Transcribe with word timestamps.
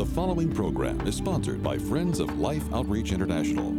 The 0.00 0.06
following 0.06 0.50
program 0.50 1.06
is 1.06 1.14
sponsored 1.14 1.62
by 1.62 1.76
Friends 1.76 2.20
of 2.20 2.38
Life 2.38 2.64
Outreach 2.72 3.12
International. 3.12 3.72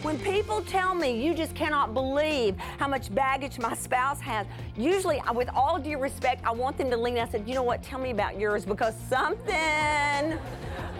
When 0.00 0.18
people 0.20 0.62
tell 0.62 0.94
me 0.94 1.22
you 1.22 1.34
just 1.34 1.54
cannot 1.54 1.92
believe 1.92 2.56
how 2.56 2.88
much 2.88 3.14
baggage 3.14 3.58
my 3.58 3.74
spouse 3.74 4.18
has, 4.22 4.46
usually, 4.78 5.20
uh, 5.20 5.34
with 5.34 5.50
all 5.54 5.78
due 5.78 5.98
respect, 5.98 6.42
I 6.46 6.52
want 6.52 6.78
them 6.78 6.88
to 6.88 6.96
lean. 6.96 7.18
I 7.18 7.28
said, 7.28 7.46
you 7.46 7.54
know 7.54 7.62
what? 7.62 7.82
Tell 7.82 7.98
me 7.98 8.12
about 8.12 8.40
yours 8.40 8.64
because 8.64 8.94
something 9.10 10.38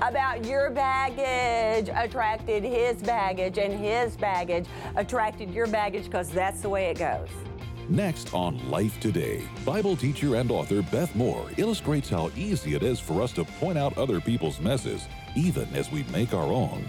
about 0.02 0.44
your 0.44 0.68
baggage 0.68 1.88
attracted 1.96 2.62
his 2.62 2.98
baggage, 2.98 3.56
and 3.56 3.72
his 3.72 4.18
baggage 4.18 4.66
attracted 4.96 5.50
your 5.54 5.66
baggage 5.66 6.04
because 6.04 6.28
that's 6.28 6.60
the 6.60 6.68
way 6.68 6.90
it 6.90 6.98
goes. 6.98 7.30
Next 7.92 8.32
on 8.32 8.70
Life 8.70 8.98
Today, 9.00 9.42
Bible 9.66 9.96
teacher 9.96 10.36
and 10.36 10.50
author 10.50 10.80
Beth 10.80 11.14
Moore 11.14 11.50
illustrates 11.58 12.08
how 12.08 12.30
easy 12.34 12.74
it 12.74 12.82
is 12.82 12.98
for 12.98 13.20
us 13.20 13.32
to 13.32 13.44
point 13.44 13.76
out 13.76 13.98
other 13.98 14.18
people's 14.18 14.58
messes, 14.60 15.06
even 15.36 15.68
as 15.74 15.92
we 15.92 16.02
make 16.04 16.32
our 16.32 16.46
own. 16.46 16.82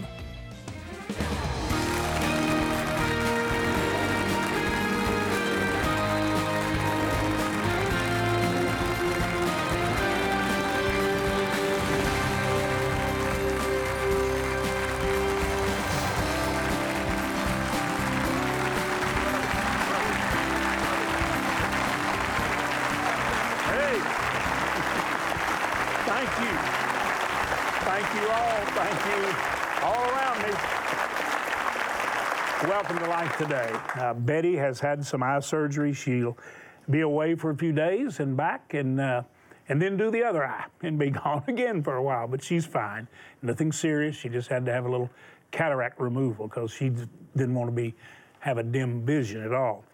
Welcome 32.74 32.98
to 32.98 33.06
Life 33.06 33.38
Today. 33.38 33.72
Uh, 33.94 34.14
Betty 34.14 34.56
has 34.56 34.80
had 34.80 35.06
some 35.06 35.22
eye 35.22 35.38
surgery. 35.38 35.92
She'll 35.92 36.36
be 36.90 37.02
away 37.02 37.36
for 37.36 37.50
a 37.50 37.56
few 37.56 37.72
days 37.72 38.18
and 38.18 38.36
back 38.36 38.74
and 38.74 39.00
uh, 39.00 39.22
and 39.68 39.80
then 39.80 39.96
do 39.96 40.10
the 40.10 40.24
other 40.24 40.44
eye 40.44 40.64
and 40.82 40.98
be 40.98 41.10
gone 41.24 41.44
again 41.46 41.84
for 41.84 41.94
a 41.94 42.02
while. 42.02 42.26
But 42.26 42.42
she's 42.42 42.66
fine. 42.66 43.06
Nothing 43.42 43.70
serious. 43.70 44.16
She 44.16 44.28
just 44.28 44.48
had 44.48 44.66
to 44.66 44.72
have 44.72 44.86
a 44.86 44.90
little 44.90 45.08
cataract 45.52 46.00
removal 46.00 46.48
because 46.48 46.72
she 46.72 46.90
didn't 47.36 47.54
want 47.54 47.68
to 47.68 47.72
be 47.72 47.94
have 48.40 48.58
a 48.58 48.64
dim 48.64 49.06
vision 49.06 49.44
at 49.44 49.52
all. 49.52 49.84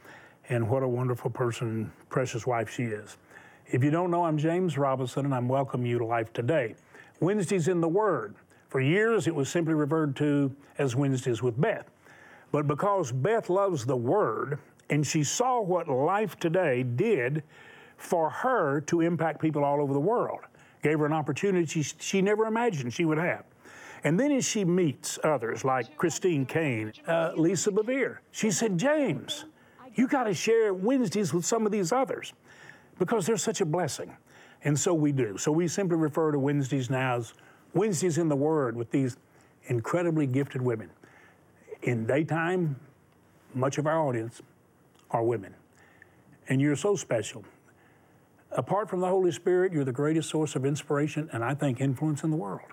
And 0.49 0.67
what 0.67 0.83
a 0.83 0.89
wonderful 0.89 1.31
person, 1.31 1.93
precious 2.09 2.47
wife 2.47 2.71
she 2.71 2.85
is. 2.85 3.19
If 3.67 3.85
you 3.85 3.91
don't 3.91 4.11
know, 4.11 4.25
I'm 4.25 4.39
James 4.39 4.79
Robison, 4.79 5.27
and 5.27 5.35
I'm 5.35 5.51
welcoming 5.51 5.87
you 5.87 5.99
to 5.99 6.07
Life 6.07 6.33
Today. 6.33 6.77
Wednesdays 7.21 7.69
in 7.69 7.83
the 7.83 7.89
Word. 7.89 8.37
For 8.71 8.81
years, 8.81 9.27
it 9.27 9.35
was 9.35 9.51
simply 9.51 9.75
referred 9.75 10.17
to 10.17 10.57
as 10.79 10.97
Wednesdays 10.97 11.43
with 11.43 11.61
Beth. 11.61 11.85
But 12.53 12.67
because 12.67 13.13
Beth 13.13 13.49
loves 13.49 13.85
the 13.85 13.97
Word, 13.97 14.59
and 14.89 15.07
she 15.07 15.23
saw 15.23 15.61
what 15.61 15.89
Life 15.89 16.39
Today 16.39 16.83
did 16.83 17.43
for 17.97 18.31
her 18.31 18.81
to 18.83 19.01
impact 19.01 19.41
people 19.41 19.65
all 19.65 19.81
over 19.81 19.93
the 19.93 20.01
world, 20.01 20.41
gave 20.83 20.99
her 20.99 21.07
an 21.07 21.13
opportunity 21.13 21.83
she, 21.83 22.23
never 22.23 22.47
imagined 22.47 22.93
she 22.93 23.05
would 23.05 23.19
have. 23.19 23.45
And 24.03 24.19
then 24.19 24.33
as 24.33 24.47
she 24.47 24.65
meets 24.65 25.19
others 25.23 25.65
like 25.65 25.97
Christine 25.97 26.47
Caine, 26.47 26.93
uh, 27.07 27.33
Lisa 27.37 27.71
Bevere, 27.71 28.19
she 28.33 28.51
said, 28.51 28.79
James, 28.79 29.45
you 29.95 30.09
got 30.09 30.25
to 30.25 30.35
share 30.35 30.73
Wednesdays 30.73 31.35
with 31.35 31.45
some 31.45 31.67
of 31.67 31.73
these 31.73 31.93
others 31.93 32.33
because 32.99 33.27
they're 33.27 33.37
such 33.37 33.61
a 33.61 33.67
blessing. 33.67 34.17
And 34.65 34.79
so 34.79 34.95
we 34.95 35.13
do. 35.13 35.37
So 35.39 35.53
we 35.53 35.69
simply 35.69 35.97
refer 35.97 36.33
to 36.33 36.39
Wednesdays 36.39 36.89
now 36.89 37.17
as 37.17 37.35
Wednesdays 37.75 38.19
in 38.19 38.29
the 38.29 38.37
Word 38.37 38.77
with 38.77 38.91
these 38.91 39.17
incredibly 39.65 40.27
gifted 40.27 40.63
women. 40.63 40.91
In 41.83 42.07
daytime, 42.07 42.77
much 43.55 43.79
of 43.79 43.87
our 43.87 43.99
audience 43.99 44.43
are 45.11 45.23
women. 45.23 45.55
And 46.49 46.61
you're 46.61 46.77
so 46.77 46.97
special. 46.97 47.45
Apart 48.53 48.91
from 48.91 49.01
the 49.01 49.09
Holy 49.09 49.31
Spirit, 49.31 49.73
you're 49.73 49.85
the 49.85 49.93
greatest 49.93 50.29
source 50.29 50.57
of 50.57 50.67
inspiration 50.67 51.29
and 51.33 51.45
I 51.45 51.55
think 51.55 51.81
influence 51.81 52.25
in 52.25 52.31
the 52.31 52.37
world. 52.37 52.69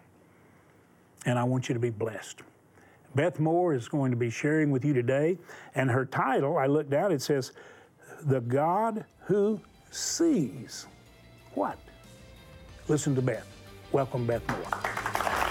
And 1.26 1.38
I 1.38 1.44
want 1.44 1.70
you 1.70 1.74
to 1.74 1.80
be 1.80 1.90
blessed. 1.90 2.42
Beth 3.16 3.40
Moore 3.40 3.74
is 3.74 3.88
going 3.88 4.12
to 4.12 4.18
be 4.18 4.30
sharing 4.30 4.72
with 4.72 4.84
you 4.86 4.94
today, 4.94 5.38
and 5.76 5.90
her 5.90 6.06
title, 6.06 6.58
I 6.58 6.68
looked 6.68 6.90
down, 6.90 7.12
it 7.12 7.22
says, 7.22 7.52
The 8.24 8.42
God 8.42 9.06
Who 9.22 9.60
Sees. 9.92 10.88
What? 11.54 11.80
Listen 12.88 13.16
to 13.16 13.22
Beth. 13.22 13.48
Welcome, 13.92 14.28
Beth 14.28 14.48
Moore. 14.50 15.47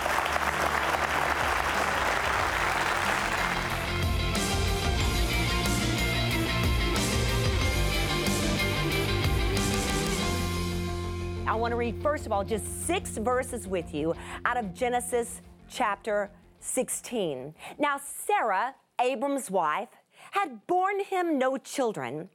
I 11.47 11.55
want 11.55 11.71
to 11.71 11.77
read, 11.77 12.03
first 12.03 12.27
of 12.27 12.33
all, 12.33 12.43
just 12.43 12.87
six 12.87 13.19
verses 13.19 13.69
with 13.69 13.95
you 13.95 14.17
out 14.45 14.57
of 14.57 14.75
Genesis 14.75 15.43
chapter 15.71 16.29
16. 16.59 17.55
Now, 17.79 18.01
Sarah, 18.05 18.75
Abram's 19.01 19.49
wife, 19.49 19.91
had 20.33 20.67
borne 20.67 21.05
him 21.05 21.39
no 21.39 21.57
children. 21.57 22.31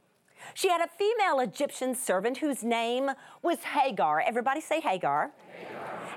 She 0.54 0.70
had 0.70 0.80
a 0.80 0.88
female 0.88 1.42
Egyptian 1.42 1.94
servant 1.94 2.38
whose 2.38 2.64
name 2.64 3.12
was 3.42 3.60
Hagar. 3.60 4.22
Everybody 4.22 4.62
say 4.62 4.80
Hagar. 4.80 5.32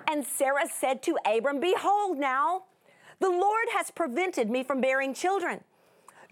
And 0.09 0.25
Sarah 0.25 0.69
said 0.69 1.03
to 1.03 1.19
Abram, 1.27 1.59
Behold, 1.59 2.17
now, 2.17 2.63
the 3.19 3.29
Lord 3.29 3.67
has 3.73 3.91
prevented 3.91 4.49
me 4.49 4.63
from 4.63 4.81
bearing 4.81 5.15
children. 5.15 5.65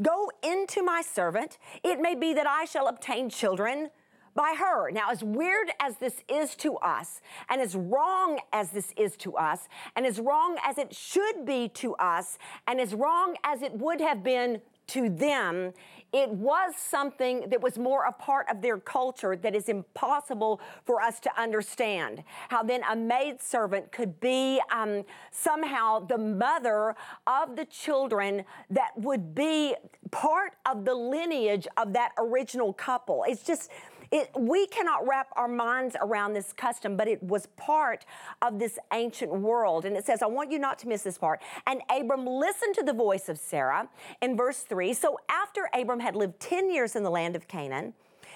Go 0.00 0.30
into 0.44 0.84
my 0.84 1.02
servant. 1.02 1.58
It 1.82 2.00
may 2.00 2.14
be 2.14 2.32
that 2.34 2.46
I 2.46 2.66
shall 2.66 2.86
obtain 2.86 3.30
children 3.30 3.90
by 4.34 4.54
her. 4.58 4.90
Now, 4.90 5.10
as 5.10 5.22
weird 5.22 5.70
as 5.80 5.96
this 5.96 6.22
is 6.28 6.54
to 6.56 6.76
us, 6.76 7.20
and 7.48 7.60
as 7.60 7.74
wrong 7.74 8.40
as 8.52 8.70
this 8.70 8.92
is 8.96 9.16
to 9.18 9.36
us, 9.36 9.68
and 9.96 10.06
as 10.06 10.18
wrong 10.18 10.58
as 10.64 10.78
it 10.78 10.94
should 10.94 11.44
be 11.44 11.68
to 11.74 11.94
us, 11.96 12.38
and 12.66 12.80
as 12.80 12.94
wrong 12.94 13.36
as 13.44 13.62
it 13.62 13.72
would 13.72 14.00
have 14.00 14.22
been 14.22 14.60
to 14.88 15.08
them, 15.08 15.72
it 16.12 16.28
was 16.28 16.74
something 16.76 17.48
that 17.48 17.62
was 17.62 17.78
more 17.78 18.04
a 18.04 18.12
part 18.12 18.46
of 18.50 18.60
their 18.60 18.78
culture 18.78 19.34
that 19.36 19.54
is 19.54 19.68
impossible 19.68 20.60
for 20.84 21.00
us 21.00 21.18
to 21.20 21.40
understand. 21.40 22.22
How 22.48 22.62
then 22.62 22.82
a 22.90 22.94
maidservant 22.94 23.92
could 23.92 24.20
be 24.20 24.60
um, 24.70 25.04
somehow 25.30 26.00
the 26.00 26.18
mother 26.18 26.94
of 27.26 27.56
the 27.56 27.64
children 27.64 28.44
that 28.68 28.90
would 28.96 29.34
be 29.34 29.74
part 30.10 30.52
of 30.70 30.84
the 30.84 30.94
lineage 30.94 31.66
of 31.78 31.94
that 31.94 32.12
original 32.18 32.74
couple. 32.74 33.24
It's 33.26 33.42
just, 33.42 33.70
it, 34.12 34.30
we 34.38 34.66
cannot 34.66 35.06
wrap 35.08 35.28
our 35.36 35.48
minds 35.48 35.96
around 36.00 36.34
this 36.34 36.52
custom, 36.52 36.96
but 36.98 37.08
it 37.08 37.22
was 37.22 37.46
part 37.56 38.04
of 38.42 38.58
this 38.58 38.78
ancient 38.92 39.32
world. 39.32 39.86
And 39.86 39.96
it 39.96 40.04
says, 40.04 40.20
I 40.22 40.26
want 40.26 40.52
you 40.52 40.58
not 40.58 40.78
to 40.80 40.88
miss 40.88 41.02
this 41.02 41.16
part. 41.16 41.40
And 41.66 41.80
Abram 41.90 42.26
listened 42.26 42.74
to 42.74 42.82
the 42.82 42.92
voice 42.92 43.30
of 43.30 43.38
Sarah 43.38 43.88
in 44.20 44.36
verse 44.36 44.58
3. 44.60 44.92
So 44.92 45.18
after 45.30 45.70
Abram 45.72 46.00
had 46.00 46.14
lived 46.14 46.38
10 46.40 46.70
years 46.70 46.94
in 46.94 47.02
the 47.02 47.10
land 47.10 47.34
of 47.34 47.48
Canaan, 47.48 47.94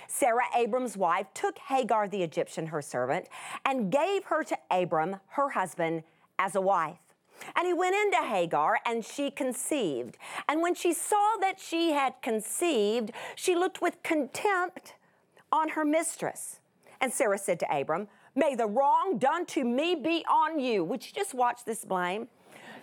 Sarah, 0.08 0.44
Abram's 0.56 0.96
wife, 0.96 1.26
took 1.34 1.58
Hagar 1.58 2.08
the 2.08 2.22
Egyptian, 2.22 2.68
her 2.68 2.80
servant, 2.80 3.28
and 3.64 3.92
gave 3.92 4.24
her 4.24 4.42
to 4.44 4.56
Abram, 4.70 5.16
her 5.30 5.50
husband, 5.50 6.04
as 6.38 6.54
a 6.54 6.60
wife. 6.60 6.98
And 7.54 7.66
he 7.66 7.74
went 7.74 7.94
into 7.94 8.26
Hagar, 8.26 8.78
and 8.86 9.04
she 9.04 9.30
conceived. 9.30 10.16
And 10.48 10.62
when 10.62 10.74
she 10.74 10.94
saw 10.94 11.36
that 11.40 11.60
she 11.60 11.92
had 11.92 12.14
conceived, 12.22 13.10
she 13.34 13.54
looked 13.54 13.82
with 13.82 14.02
contempt 14.02 14.94
on 15.52 15.70
her 15.70 15.84
mistress. 15.84 16.60
And 17.00 17.12
Sarah 17.12 17.38
said 17.38 17.60
to 17.60 17.76
Abram, 17.76 18.08
May 18.34 18.54
the 18.54 18.66
wrong 18.66 19.18
done 19.18 19.46
to 19.46 19.64
me 19.64 19.94
be 19.94 20.24
on 20.30 20.58
you. 20.60 20.84
Would 20.84 21.06
you 21.06 21.12
just 21.12 21.34
watch 21.34 21.64
this 21.64 21.84
blame? 21.84 22.28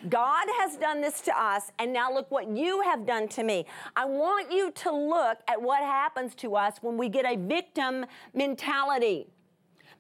God 0.10 0.48
has 0.60 0.76
done 0.76 1.00
this 1.00 1.22
to 1.22 1.40
us, 1.40 1.72
and 1.80 1.94
now 1.94 2.12
look 2.14 2.30
what 2.30 2.50
you 2.50 2.82
have 2.82 3.06
done 3.06 3.28
to 3.30 3.44
me. 3.44 3.66
I 3.96 4.06
want 4.06 4.52
you 4.52 4.72
to 4.72 4.92
look 4.92 5.38
at 5.48 5.62
what 5.62 5.82
happens 5.82 6.36
to 6.36 6.56
us 6.56 6.78
when 6.82 6.98
we 6.98 7.08
get 7.08 7.26
a 7.26 7.38
victim 7.38 8.06
mentality. 8.34 9.28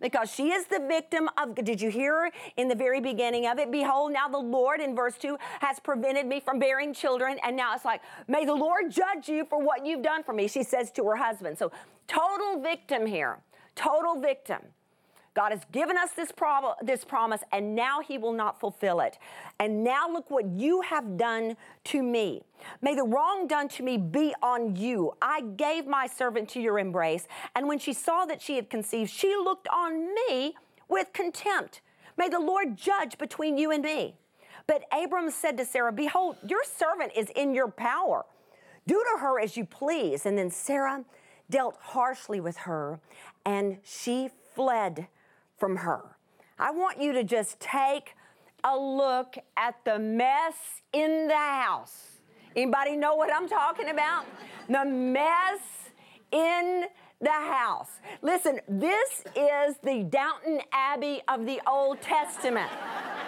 Because 0.03 0.29
she 0.29 0.51
is 0.51 0.65
the 0.65 0.81
victim 0.81 1.29
of, 1.37 1.55
did 1.55 1.81
you 1.81 1.89
hear 1.89 2.25
her 2.25 2.31
in 2.57 2.67
the 2.67 2.75
very 2.75 2.99
beginning 2.99 3.47
of 3.47 3.57
it? 3.57 3.71
Behold, 3.71 4.11
now 4.11 4.27
the 4.27 4.37
Lord 4.37 4.81
in 4.81 4.97
verse 4.97 5.17
2 5.17 5.37
has 5.61 5.79
prevented 5.79 6.25
me 6.25 6.41
from 6.41 6.59
bearing 6.59 6.93
children. 6.93 7.39
And 7.41 7.55
now 7.55 7.73
it's 7.73 7.85
like, 7.85 8.01
may 8.27 8.43
the 8.43 8.53
Lord 8.53 8.91
judge 8.91 9.29
you 9.29 9.45
for 9.45 9.63
what 9.63 9.85
you've 9.85 10.03
done 10.03 10.21
for 10.21 10.33
me, 10.33 10.49
she 10.49 10.61
says 10.61 10.91
to 10.91 11.05
her 11.05 11.15
husband. 11.15 11.57
So, 11.57 11.71
total 12.05 12.61
victim 12.61 13.05
here, 13.05 13.39
total 13.75 14.19
victim. 14.19 14.59
God 15.33 15.51
has 15.51 15.61
given 15.71 15.97
us 15.97 16.11
this, 16.11 16.31
prob- 16.31 16.77
this 16.81 17.03
promise, 17.03 17.41
and 17.51 17.75
now 17.75 18.01
He 18.01 18.17
will 18.17 18.33
not 18.33 18.59
fulfill 18.59 18.99
it. 18.99 19.17
And 19.59 19.83
now 19.83 20.07
look 20.09 20.29
what 20.29 20.45
you 20.45 20.81
have 20.81 21.17
done 21.17 21.57
to 21.85 22.03
me. 22.03 22.43
May 22.81 22.95
the 22.95 23.03
wrong 23.03 23.47
done 23.47 23.67
to 23.69 23.83
me 23.83 23.97
be 23.97 24.33
on 24.41 24.75
you. 24.75 25.13
I 25.21 25.41
gave 25.41 25.87
my 25.87 26.07
servant 26.07 26.49
to 26.49 26.61
your 26.61 26.77
embrace, 26.77 27.27
and 27.55 27.67
when 27.67 27.79
she 27.79 27.93
saw 27.93 28.25
that 28.25 28.41
she 28.41 28.55
had 28.55 28.69
conceived, 28.69 29.09
she 29.09 29.35
looked 29.35 29.67
on 29.69 30.13
me 30.13 30.55
with 30.87 31.11
contempt. 31.13 31.81
May 32.17 32.29
the 32.29 32.39
Lord 32.39 32.77
judge 32.77 33.17
between 33.17 33.57
you 33.57 33.71
and 33.71 33.83
me. 33.83 34.15
But 34.67 34.83
Abram 34.91 35.29
said 35.31 35.57
to 35.57 35.65
Sarah, 35.65 35.91
Behold, 35.91 36.37
your 36.47 36.63
servant 36.63 37.11
is 37.15 37.29
in 37.35 37.53
your 37.53 37.69
power. 37.69 38.25
Do 38.87 39.03
to 39.13 39.21
her 39.21 39.39
as 39.39 39.57
you 39.57 39.65
please. 39.65 40.25
And 40.25 40.37
then 40.37 40.49
Sarah 40.49 41.03
dealt 41.49 41.77
harshly 41.81 42.39
with 42.39 42.57
her, 42.57 42.99
and 43.45 43.77
she 43.83 44.29
fled 44.55 45.07
from 45.63 45.77
her. 45.77 46.17
I 46.59 46.71
want 46.71 47.01
you 47.01 47.13
to 47.13 47.23
just 47.23 47.57
take 47.61 48.15
a 48.65 48.77
look 48.77 49.37
at 49.55 49.75
the 49.85 49.97
mess 49.97 50.55
in 50.91 51.29
the 51.29 51.37
house. 51.37 52.19
Anybody 52.53 52.97
know 52.97 53.15
what 53.15 53.33
I'm 53.33 53.47
talking 53.47 53.87
about? 53.87 54.25
The 54.67 54.83
mess 54.83 55.61
in 56.33 56.87
the 57.23 57.31
house. 57.31 57.87
Listen, 58.21 58.59
this 58.67 59.23
is 59.35 59.77
the 59.81 60.03
Downton 60.09 60.59
Abbey 60.73 61.21
of 61.29 61.45
the 61.45 61.61
Old 61.65 62.01
Testament. 62.01 62.69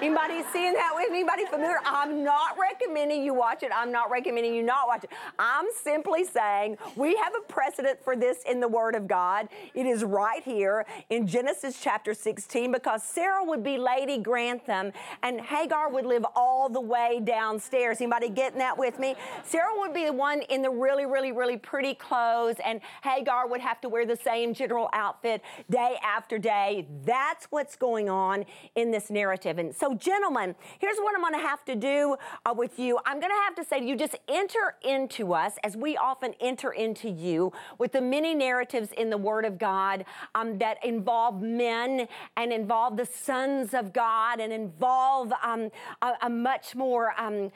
Anybody 0.01 0.43
seeing 0.51 0.73
that 0.73 0.91
with 0.93 1.09
me? 1.09 1.19
Anybody 1.19 1.45
familiar? 1.45 1.77
I'm 1.85 2.21
not 2.21 2.57
recommending 2.59 3.23
you 3.23 3.33
watch 3.33 3.63
it. 3.63 3.71
I'm 3.73 3.93
not 3.93 4.11
recommending 4.11 4.53
you 4.53 4.63
not 4.63 4.87
watch 4.87 5.05
it. 5.05 5.11
I'm 5.39 5.65
simply 5.81 6.25
saying 6.25 6.77
we 6.97 7.15
have 7.15 7.33
a 7.33 7.41
precedent 7.51 8.03
for 8.03 8.17
this 8.17 8.39
in 8.43 8.59
the 8.59 8.67
Word 8.67 8.95
of 8.95 9.07
God. 9.07 9.47
It 9.73 9.85
is 9.85 10.03
right 10.03 10.43
here 10.43 10.85
in 11.09 11.25
Genesis 11.25 11.79
chapter 11.81 12.13
16 12.13 12.73
because 12.73 13.01
Sarah 13.03 13.45
would 13.45 13.63
be 13.63 13.77
Lady 13.77 14.17
Grantham 14.17 14.91
and 15.23 15.39
Hagar 15.39 15.89
would 15.89 16.05
live 16.05 16.25
all 16.35 16.67
the 16.67 16.81
way 16.81 17.21
downstairs. 17.23 18.01
Anybody 18.01 18.27
getting 18.27 18.59
that 18.59 18.77
with 18.77 18.99
me? 18.99 19.15
Sarah 19.45 19.71
would 19.77 19.93
be 19.93 20.05
the 20.05 20.13
one 20.13 20.41
in 20.41 20.61
the 20.61 20.69
really, 20.69 21.05
really, 21.05 21.31
really 21.31 21.57
pretty 21.57 21.93
clothes 21.93 22.57
and 22.65 22.81
Hagar 23.01 23.47
would 23.47 23.61
have 23.61 23.79
to 23.81 23.84
wear 23.89 24.05
the 24.05 24.15
same 24.15 24.53
general 24.53 24.89
outfit 24.93 25.41
day 25.69 25.97
after 26.03 26.37
day. 26.37 26.87
That's 27.05 27.45
what's 27.45 27.75
going 27.75 28.09
on 28.09 28.45
in 28.75 28.91
this 28.91 29.09
narrative. 29.09 29.57
And 29.57 29.75
so 29.75 29.93
gentlemen, 29.93 30.55
here's 30.79 30.97
what 30.97 31.15
I'm 31.15 31.21
going 31.21 31.33
to 31.33 31.47
have 31.47 31.65
to 31.65 31.75
do 31.75 32.17
uh, 32.45 32.53
with 32.55 32.79
you. 32.79 32.99
I'm 33.05 33.19
going 33.19 33.31
to 33.31 33.41
have 33.45 33.55
to 33.55 33.63
say 33.63 33.79
to 33.79 33.85
you, 33.85 33.95
just 33.95 34.15
enter 34.27 34.75
into 34.81 35.33
us 35.33 35.53
as 35.63 35.75
we 35.75 35.97
often 35.97 36.33
enter 36.39 36.71
into 36.71 37.09
you 37.09 37.51
with 37.77 37.91
the 37.91 38.01
many 38.01 38.33
narratives 38.33 38.89
in 38.97 39.09
the 39.09 39.17
Word 39.17 39.45
of 39.45 39.57
God 39.57 40.05
um, 40.33 40.57
that 40.59 40.83
involve 40.83 41.41
men 41.41 42.07
and 42.37 42.53
involve 42.53 42.97
the 42.97 43.05
sons 43.05 43.73
of 43.73 43.93
God 43.93 44.39
and 44.39 44.51
involve 44.51 45.31
um, 45.43 45.69
a, 46.01 46.13
a, 46.23 46.29
much 46.29 46.75
more 46.75 47.13
um, 47.19 47.51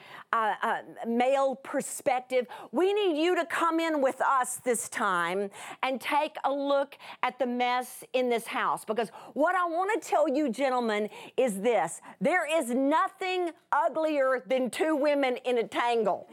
male 1.06 1.56
perspective. 1.56 2.46
We 2.72 2.92
need 2.92 3.22
you 3.22 3.36
to 3.36 3.44
come 3.44 3.80
in 3.80 4.02
with 4.02 4.20
us 4.20 4.56
this 4.56 4.88
time 4.88 5.50
and 5.82 6.00
take 6.00 6.19
a 6.44 6.52
look 6.52 6.96
at 7.22 7.38
the 7.38 7.46
mess 7.46 8.04
in 8.12 8.28
this 8.28 8.46
house 8.46 8.84
because 8.84 9.10
what 9.34 9.54
I 9.54 9.64
want 9.66 10.02
to 10.02 10.08
tell 10.08 10.28
you, 10.28 10.50
gentlemen, 10.50 11.08
is 11.36 11.60
this 11.60 12.00
there 12.20 12.46
is 12.46 12.70
nothing 12.70 13.50
uglier 13.72 14.42
than 14.46 14.70
two 14.70 14.96
women 14.96 15.36
in 15.44 15.58
a 15.58 15.64
tangle. 15.64 16.28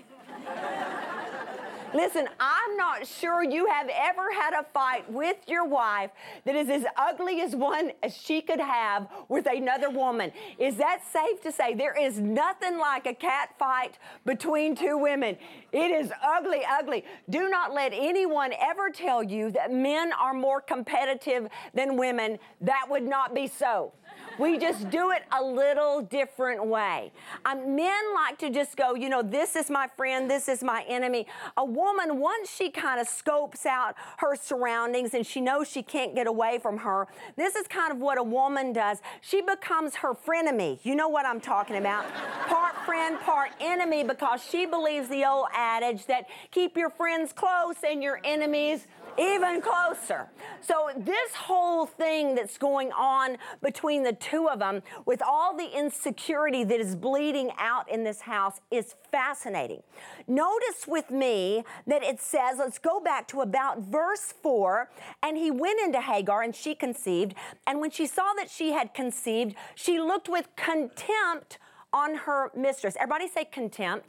Listen, 1.93 2.27
I'm 2.39 2.75
not 2.75 3.07
sure 3.07 3.43
you 3.43 3.65
have 3.67 3.89
ever 3.89 4.31
had 4.33 4.53
a 4.53 4.63
fight 4.73 5.09
with 5.11 5.37
your 5.47 5.65
wife 5.65 6.11
that 6.45 6.53
is 6.55 6.69
as 6.69 6.83
ugly 6.97 7.41
as 7.41 7.55
one 7.55 7.91
as 8.03 8.15
she 8.15 8.41
could 8.41 8.59
have 8.59 9.07
with 9.29 9.45
another 9.45 9.89
woman. 9.89 10.31
Is 10.59 10.75
that 10.77 11.01
safe 11.11 11.41
to 11.43 11.51
say? 11.51 11.73
There 11.73 11.97
is 11.97 12.19
nothing 12.19 12.77
like 12.77 13.07
a 13.07 13.13
cat 13.13 13.55
fight 13.57 13.99
between 14.25 14.75
two 14.75 14.97
women. 14.97 15.37
It 15.71 15.91
is 15.91 16.11
ugly, 16.21 16.63
ugly. 16.69 17.05
Do 17.29 17.47
not 17.49 17.73
let 17.73 17.93
anyone 17.93 18.53
ever 18.59 18.89
tell 18.89 19.23
you 19.23 19.49
that 19.51 19.71
men 19.71 20.11
are 20.11 20.33
more 20.33 20.59
competitive 20.59 21.47
than 21.73 21.95
women. 21.95 22.37
That 22.59 22.87
would 22.89 23.03
not 23.03 23.33
be 23.33 23.47
so. 23.47 23.93
We 24.39 24.59
just 24.59 24.89
do 24.89 25.11
it 25.11 25.23
a 25.31 25.43
little 25.43 26.01
different 26.01 26.65
way. 26.65 27.11
Um, 27.45 27.75
men 27.75 28.01
like 28.13 28.37
to 28.39 28.49
just 28.49 28.77
go, 28.77 28.93
you 28.93 29.09
know, 29.09 29.23
this 29.23 29.55
is 29.55 29.69
my 29.69 29.87
friend, 29.97 30.29
this 30.29 30.47
is 30.47 30.63
my 30.63 30.83
enemy. 30.87 31.25
A 31.57 31.65
woman, 31.65 32.19
once 32.19 32.53
she 32.53 32.69
kind 32.69 33.01
of 33.01 33.07
scopes 33.07 33.65
out 33.65 33.95
her 34.17 34.35
surroundings 34.35 35.13
and 35.13 35.25
she 35.25 35.41
knows 35.41 35.67
she 35.67 35.81
can't 35.81 36.13
get 36.13 36.27
away 36.27 36.59
from 36.59 36.77
her, 36.77 37.07
this 37.35 37.55
is 37.55 37.67
kind 37.67 37.91
of 37.91 37.97
what 37.97 38.17
a 38.17 38.23
woman 38.23 38.73
does. 38.73 38.99
She 39.21 39.41
becomes 39.41 39.95
her 39.95 40.13
frenemy. 40.13 40.79
You 40.83 40.95
know 40.95 41.09
what 41.09 41.25
I'm 41.25 41.41
talking 41.41 41.77
about? 41.77 42.05
part 42.47 42.75
friend, 42.85 43.19
part 43.19 43.49
enemy, 43.59 44.03
because 44.03 44.43
she 44.43 44.65
believes 44.65 45.09
the 45.09 45.25
old 45.25 45.47
adage 45.53 46.05
that 46.05 46.25
keep 46.51 46.77
your 46.77 46.89
friends 46.89 47.33
close 47.33 47.77
and 47.83 48.03
your 48.03 48.19
enemies 48.23 48.87
even 49.17 49.61
closer. 49.61 50.29
So, 50.61 50.89
this 50.97 51.33
whole 51.33 51.85
thing 51.85 52.35
that's 52.35 52.57
going 52.57 52.91
on 52.91 53.37
between 53.61 54.03
the 54.03 54.13
two 54.13 54.47
of 54.49 54.59
them, 54.59 54.81
with 55.05 55.21
all 55.21 55.55
the 55.55 55.77
insecurity 55.77 56.63
that 56.63 56.79
is 56.79 56.95
bleeding 56.95 57.51
out 57.57 57.89
in 57.89 58.03
this 58.03 58.21
house, 58.21 58.59
is 58.71 58.95
fascinating. 59.11 59.81
Notice 60.27 60.85
with 60.87 61.11
me 61.11 61.63
that 61.85 62.03
it 62.03 62.21
says, 62.21 62.57
let's 62.59 62.79
go 62.79 62.99
back 62.99 63.27
to 63.29 63.41
about 63.41 63.79
verse 63.79 64.33
4. 64.43 64.89
And 65.23 65.37
he 65.37 65.51
went 65.51 65.79
into 65.79 66.01
Hagar, 66.01 66.41
and 66.41 66.55
she 66.55 66.75
conceived. 66.75 67.33
And 67.65 67.81
when 67.81 67.91
she 67.91 68.07
saw 68.07 68.33
that 68.37 68.49
she 68.49 68.71
had 68.73 68.93
conceived, 68.93 69.55
she 69.75 69.99
looked 69.99 70.29
with 70.29 70.47
contempt 70.55 71.57
on 71.93 72.15
her 72.15 72.51
mistress. 72.55 72.95
Everybody 72.99 73.27
say 73.27 73.45
contempt. 73.45 74.05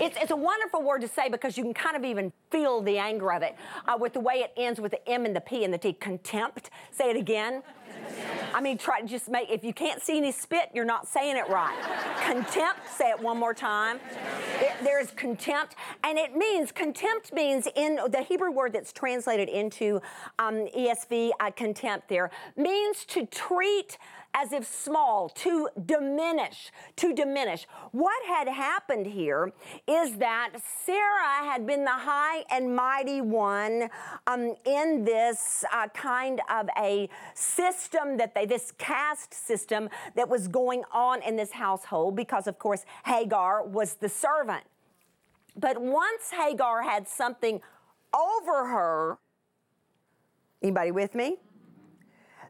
It's, 0.00 0.16
it's 0.20 0.30
a 0.30 0.36
wonderful 0.36 0.82
word 0.82 1.00
to 1.02 1.08
say 1.08 1.28
because 1.28 1.56
you 1.56 1.64
can 1.64 1.74
kind 1.74 1.96
of 1.96 2.04
even 2.04 2.32
feel 2.50 2.80
the 2.80 2.98
anger 2.98 3.32
of 3.32 3.42
it 3.42 3.56
uh, 3.86 3.96
with 3.98 4.12
the 4.12 4.20
way 4.20 4.36
it 4.36 4.52
ends 4.56 4.80
with 4.80 4.92
the 4.92 5.08
M 5.08 5.24
and 5.24 5.34
the 5.34 5.40
P 5.40 5.64
and 5.64 5.72
the 5.72 5.78
T. 5.78 5.94
Contempt. 5.94 6.70
Say 6.90 7.10
it 7.10 7.16
again. 7.16 7.62
I 8.54 8.60
mean, 8.60 8.78
try 8.78 9.00
to 9.00 9.06
just 9.06 9.28
make, 9.28 9.50
if 9.50 9.64
you 9.64 9.74
can't 9.74 10.02
see 10.02 10.16
any 10.16 10.32
spit, 10.32 10.70
you're 10.72 10.84
not 10.84 11.06
saying 11.06 11.36
it 11.36 11.48
right. 11.48 11.76
contempt, 12.24 12.80
say 12.96 13.10
it 13.10 13.20
one 13.20 13.36
more 13.36 13.52
time. 13.52 13.98
There, 14.60 14.76
there's 14.82 15.10
contempt, 15.10 15.74
and 16.04 16.18
it 16.18 16.34
means, 16.34 16.72
contempt 16.72 17.32
means 17.32 17.68
in 17.76 17.98
the 18.08 18.22
Hebrew 18.22 18.50
word 18.50 18.72
that's 18.72 18.92
translated 18.92 19.48
into 19.48 20.00
um, 20.38 20.66
ESV, 20.74 21.32
uh, 21.38 21.50
contempt 21.50 22.08
there, 22.08 22.30
means 22.56 23.04
to 23.06 23.26
treat 23.26 23.98
as 24.38 24.52
if 24.52 24.66
small, 24.66 25.30
to 25.30 25.66
diminish, 25.86 26.70
to 26.94 27.14
diminish. 27.14 27.66
What 27.92 28.22
had 28.26 28.46
happened 28.46 29.06
here 29.06 29.50
is 29.86 30.18
that 30.18 30.50
Sarah 30.84 31.42
had 31.50 31.66
been 31.66 31.84
the 31.84 31.90
high 31.90 32.44
and 32.50 32.76
mighty 32.76 33.22
one 33.22 33.88
um, 34.26 34.54
in 34.66 35.06
this 35.06 35.64
uh, 35.72 35.88
kind 35.88 36.42
of 36.50 36.68
a 36.78 37.08
system 37.34 38.18
that 38.18 38.34
they, 38.34 38.44
this 38.44 38.72
caste 38.76 39.32
system 39.32 39.88
that 40.16 40.28
was 40.28 40.48
going 40.48 40.84
on 40.92 41.22
in 41.22 41.36
this 41.36 41.52
household, 41.52 42.14
because 42.14 42.46
of 42.46 42.58
course 42.58 42.84
Hagar 43.06 43.66
was 43.66 43.94
the 43.94 44.08
servant. 44.10 44.64
But 45.56 45.80
once 45.80 46.30
Hagar 46.30 46.82
had 46.82 47.08
something 47.08 47.62
over 48.14 48.66
her, 48.66 49.18
anybody 50.62 50.90
with 50.90 51.14
me? 51.14 51.38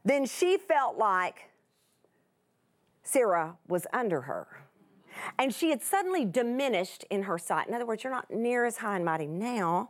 Then 0.03 0.25
she 0.25 0.57
felt 0.57 0.97
like 0.97 1.46
Sarah 3.07 3.55
was 3.67 3.87
under 3.93 4.21
her. 4.21 4.47
And 5.39 5.53
she 5.53 5.69
had 5.69 5.81
suddenly 5.81 6.25
diminished 6.25 7.05
in 7.09 7.23
her 7.23 7.37
sight. 7.37 7.67
In 7.67 7.73
other 7.73 7.85
words, 7.85 8.03
you're 8.03 8.13
not 8.13 8.29
near 8.29 8.65
as 8.65 8.77
high 8.77 8.97
and 8.97 9.05
mighty 9.05 9.27
now. 9.27 9.89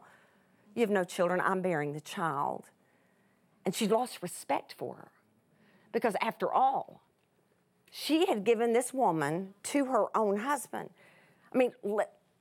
You 0.76 0.82
have 0.82 0.90
no 0.90 1.04
children. 1.04 1.42
I'm 1.42 1.62
bearing 1.62 1.94
the 1.94 2.02
child. 2.02 2.66
And 3.66 3.74
she 3.74 3.88
lost 3.88 4.22
respect 4.22 4.74
for 4.78 4.96
her. 4.96 5.12
Because 5.92 6.16
after 6.22 6.52
all, 6.52 7.02
she 7.90 8.28
had 8.28 8.44
given 8.44 8.74
this 8.74 8.94
woman 8.94 9.56
to 9.64 9.86
her 9.86 10.16
own 10.16 10.38
husband. 10.38 10.90
I 11.54 11.58
mean, 11.58 11.72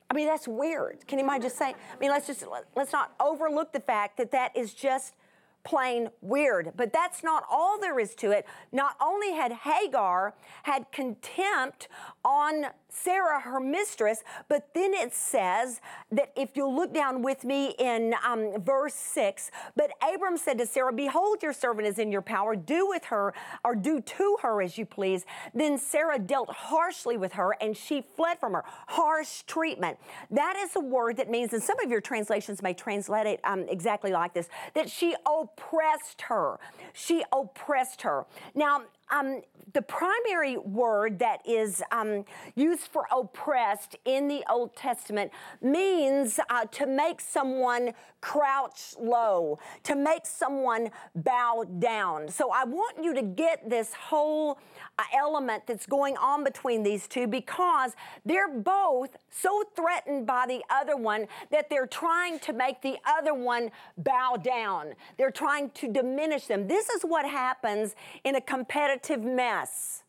I 0.09 0.13
mean 0.13 0.27
that's 0.27 0.47
weird. 0.47 1.07
Can 1.07 1.17
anybody 1.19 1.41
just 1.41 1.57
say? 1.57 1.69
I 1.69 1.99
mean, 1.99 2.11
let's 2.11 2.27
just 2.27 2.45
let's 2.75 2.93
not 2.93 3.13
overlook 3.19 3.73
the 3.73 3.79
fact 3.79 4.17
that 4.17 4.31
that 4.31 4.55
is 4.55 4.73
just 4.73 5.15
plain 5.63 6.09
weird. 6.21 6.73
But 6.75 6.93
that's 6.93 7.23
not 7.23 7.43
all 7.49 7.79
there 7.79 7.99
is 7.99 8.15
to 8.15 8.31
it. 8.31 8.45
Not 8.71 8.95
only 9.01 9.33
had 9.33 9.51
Hagar 9.51 10.33
had 10.63 10.91
contempt 10.91 11.87
on 12.23 12.67
Sarah, 12.89 13.41
her 13.41 13.59
mistress, 13.59 14.23
but 14.47 14.69
then 14.73 14.93
it 14.93 15.13
says 15.13 15.81
that 16.11 16.31
if 16.35 16.55
you'll 16.55 16.75
look 16.75 16.93
down 16.93 17.21
with 17.21 17.43
me 17.43 17.75
in 17.79 18.13
um, 18.25 18.61
verse 18.61 18.93
6, 18.93 19.51
but 19.75 19.91
Abram 20.01 20.37
said 20.37 20.57
to 20.59 20.65
Sarah, 20.65 20.93
Behold, 20.93 21.43
your 21.43 21.53
servant 21.53 21.87
is 21.87 21.99
in 21.99 22.11
your 22.11 22.21
power. 22.21 22.55
Do 22.55 22.87
with 22.87 23.05
her, 23.05 23.33
or 23.63 23.75
do 23.75 23.99
to 24.01 24.37
her 24.41 24.61
as 24.61 24.77
you 24.77 24.85
please. 24.85 25.25
Then 25.53 25.77
Sarah 25.77 26.19
dealt 26.19 26.49
harshly 26.49 27.17
with 27.17 27.33
her, 27.33 27.55
and 27.61 27.75
she 27.75 28.03
fled 28.15 28.39
from 28.39 28.53
her. 28.53 28.63
Harsh 28.87 29.43
treatment. 29.43 29.97
That 30.31 30.55
is 30.55 30.75
a 30.75 30.79
word 30.79 31.17
that 31.17 31.29
means, 31.29 31.53
and 31.53 31.61
some 31.61 31.79
of 31.83 31.91
your 31.91 32.01
translations 32.01 32.61
may 32.61 32.73
translate 32.73 33.27
it 33.27 33.39
um, 33.43 33.65
exactly 33.69 34.11
like 34.11 34.33
this, 34.33 34.49
that 34.73 34.89
she 34.89 35.15
oppressed 35.25 36.21
her. 36.23 36.57
She 36.93 37.23
oppressed 37.33 38.01
her. 38.03 38.25
Now, 38.55 38.83
um, 39.09 39.41
the 39.73 39.81
primary 39.81 40.57
word 40.57 41.19
that 41.19 41.47
is 41.47 41.83
um, 41.91 42.25
used 42.55 42.87
for 42.87 43.05
oppressed 43.11 43.95
in 44.05 44.27
the 44.27 44.43
Old 44.49 44.75
Testament 44.75 45.31
means 45.61 46.39
uh, 46.49 46.65
to 46.65 46.85
make 46.85 47.21
someone 47.21 47.93
crouch 48.21 48.95
low, 48.99 49.59
to 49.83 49.95
make 49.95 50.25
someone 50.25 50.89
bow 51.15 51.65
down. 51.79 52.29
So 52.29 52.51
I 52.51 52.63
want 52.63 53.03
you 53.03 53.13
to 53.13 53.21
get 53.21 53.69
this 53.69 53.93
whole 53.93 54.57
uh, 54.97 55.03
element 55.15 55.63
that's 55.67 55.85
going 55.85 56.17
on 56.17 56.43
between 56.43 56.83
these 56.83 57.07
two 57.07 57.27
because 57.27 57.91
they're 58.25 58.49
both 58.49 59.15
so 59.29 59.63
threatened 59.75 60.25
by 60.25 60.45
the 60.47 60.61
other 60.69 60.97
one 60.97 61.27
that 61.51 61.69
they're 61.69 61.87
trying 61.87 62.39
to 62.39 62.53
make 62.53 62.81
the 62.81 62.97
other 63.05 63.33
one 63.33 63.69
bow 63.97 64.37
down. 64.41 64.93
They're 65.17 65.31
trying 65.31 65.69
to 65.71 65.91
diminish 65.91 66.47
them. 66.47 66.67
This 66.67 66.89
is 66.89 67.03
what 67.03 67.29
happens 67.29 67.95
in 68.23 68.35
a 68.35 68.41
competitive 68.41 68.96
mess. 69.23 70.03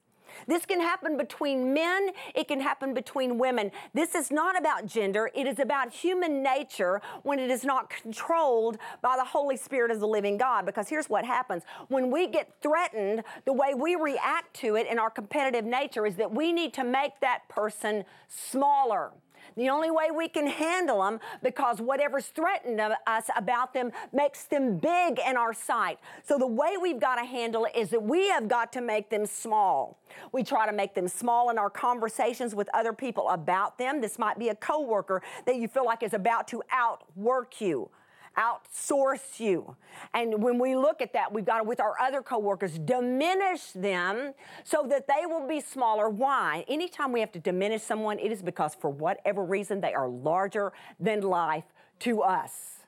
This 0.46 0.64
can 0.64 0.80
happen 0.80 1.16
between 1.16 1.74
men, 1.74 2.10
it 2.34 2.48
can 2.48 2.60
happen 2.60 2.94
between 2.94 3.38
women. 3.38 3.70
This 3.94 4.14
is 4.14 4.30
not 4.30 4.58
about 4.58 4.86
gender, 4.86 5.30
it 5.34 5.46
is 5.46 5.58
about 5.58 5.92
human 5.92 6.42
nature 6.42 7.00
when 7.22 7.38
it 7.38 7.50
is 7.50 7.64
not 7.64 7.90
controlled 7.90 8.78
by 9.02 9.16
the 9.16 9.24
Holy 9.24 9.56
Spirit 9.56 9.90
of 9.90 10.00
the 10.00 10.06
living 10.06 10.36
God. 10.36 10.64
Because 10.64 10.88
here's 10.88 11.08
what 11.08 11.24
happens 11.24 11.64
when 11.88 12.10
we 12.10 12.26
get 12.26 12.54
threatened, 12.62 13.24
the 13.44 13.52
way 13.52 13.74
we 13.74 13.96
react 13.96 14.54
to 14.60 14.76
it 14.76 14.86
in 14.86 14.98
our 14.98 15.10
competitive 15.10 15.64
nature 15.64 16.06
is 16.06 16.16
that 16.16 16.32
we 16.32 16.52
need 16.52 16.72
to 16.74 16.84
make 16.84 17.20
that 17.20 17.48
person 17.48 18.04
smaller. 18.28 19.10
The 19.56 19.68
only 19.68 19.90
way 19.90 20.10
we 20.14 20.28
can 20.28 20.46
handle 20.46 21.02
them, 21.02 21.20
because 21.42 21.80
whatever's 21.80 22.26
threatened 22.26 22.80
us 22.80 23.24
about 23.36 23.74
them 23.74 23.92
makes 24.12 24.44
them 24.44 24.78
big 24.78 25.18
in 25.26 25.36
our 25.36 25.52
sight. 25.52 25.98
So 26.24 26.38
the 26.38 26.46
way 26.46 26.76
we've 26.80 27.00
got 27.00 27.16
to 27.16 27.24
handle 27.24 27.64
it 27.64 27.76
is 27.76 27.90
that 27.90 28.02
we 28.02 28.28
have 28.28 28.48
got 28.48 28.72
to 28.74 28.80
make 28.80 29.10
them 29.10 29.26
small. 29.26 29.98
We 30.32 30.42
try 30.42 30.66
to 30.66 30.72
make 30.72 30.94
them 30.94 31.08
small 31.08 31.50
in 31.50 31.58
our 31.58 31.70
conversations 31.70 32.54
with 32.54 32.68
other 32.74 32.92
people 32.92 33.28
about 33.30 33.78
them. 33.78 34.00
This 34.00 34.18
might 34.18 34.38
be 34.38 34.48
a 34.48 34.54
coworker 34.54 35.22
that 35.46 35.56
you 35.56 35.68
feel 35.68 35.84
like 35.84 36.02
is 36.02 36.14
about 36.14 36.48
to 36.48 36.62
outwork 36.70 37.60
you 37.60 37.90
outsource 38.38 39.40
you. 39.40 39.76
And 40.14 40.42
when 40.42 40.58
we 40.58 40.76
look 40.76 41.02
at 41.02 41.12
that, 41.14 41.32
we've 41.32 41.44
got 41.44 41.58
to, 41.58 41.64
with 41.64 41.80
our 41.80 41.94
other 42.00 42.22
coworkers, 42.22 42.78
diminish 42.78 43.72
them 43.72 44.32
so 44.64 44.86
that 44.88 45.06
they 45.08 45.26
will 45.26 45.46
be 45.46 45.60
smaller. 45.60 46.08
Why? 46.08 46.64
Anytime 46.68 47.12
we 47.12 47.20
have 47.20 47.32
to 47.32 47.40
diminish 47.40 47.82
someone, 47.82 48.18
it 48.18 48.30
is 48.30 48.42
because 48.42 48.74
for 48.74 48.90
whatever 48.90 49.44
reason 49.44 49.80
they 49.80 49.92
are 49.92 50.08
larger 50.08 50.72
than 51.00 51.20
life 51.22 51.64
to 52.00 52.22
us. 52.22 52.84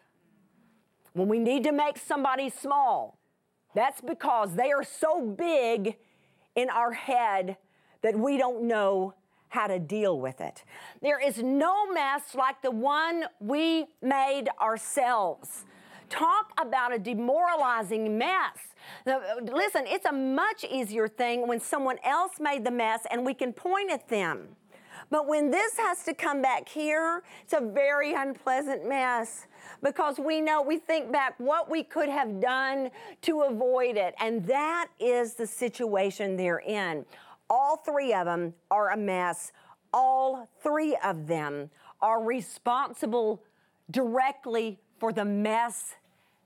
When 1.12 1.28
we 1.28 1.40
need 1.40 1.64
to 1.64 1.73
make 1.73 1.99
somebody 1.99 2.49
small, 2.49 3.19
that's 3.75 4.00
because 4.00 4.54
they 4.54 4.71
are 4.71 4.85
so 4.85 5.21
big 5.21 5.97
in 6.54 6.71
our 6.71 6.92
head 6.92 7.57
that 8.02 8.19
we 8.19 8.38
don't 8.38 8.62
know 8.62 9.14
how 9.50 9.66
to 9.66 9.78
deal 9.78 10.19
with 10.19 10.40
it. 10.40 10.64
There 11.02 11.21
is 11.21 11.42
no 11.42 11.92
mess 11.92 12.35
like 12.35 12.62
the 12.62 12.71
one 12.71 13.25
we 13.38 13.87
made 14.00 14.47
ourselves. 14.61 15.64
Talk 16.09 16.52
about 16.61 16.95
a 16.95 16.99
demoralizing 16.99 18.19
mess. 18.19 18.57
Listen, 19.07 19.85
it's 19.87 20.07
a 20.07 20.12
much 20.12 20.64
easier 20.64 21.07
thing 21.07 21.47
when 21.47 21.61
someone 21.61 21.99
else 22.04 22.33
made 22.40 22.64
the 22.64 22.71
mess 22.71 23.02
and 23.11 23.25
we 23.25 23.35
can 23.35 23.52
point 23.52 23.90
at 23.90 24.09
them. 24.09 24.57
But 25.11 25.26
when 25.26 25.50
this 25.50 25.76
has 25.76 26.04
to 26.04 26.14
come 26.14 26.40
back 26.40 26.69
here, 26.69 27.23
it's 27.42 27.52
a 27.52 27.61
very 27.61 28.14
unpleasant 28.14 28.88
mess 28.88 29.47
because 29.83 30.19
we 30.19 30.40
know, 30.40 30.62
we 30.62 30.78
think 30.78 31.11
back 31.11 31.35
what 31.38 31.69
we 31.69 31.83
could 31.83 32.09
have 32.09 32.40
done 32.40 32.90
to 33.23 33.42
avoid 33.42 33.97
it. 33.97 34.14
And 34.21 34.47
that 34.47 34.88
is 35.00 35.35
the 35.35 35.47
situation 35.47 36.37
they're 36.37 36.59
in. 36.61 37.04
All 37.50 37.76
three 37.76 38.14
of 38.14 38.26
them 38.26 38.54
are 38.71 38.90
a 38.90 38.97
mess. 38.97 39.52
All 39.92 40.49
three 40.62 40.97
of 41.04 41.26
them 41.26 41.71
are 42.00 42.23
responsible 42.23 43.42
directly 43.90 44.78
for 44.99 45.12
the 45.12 45.25
mess 45.25 45.97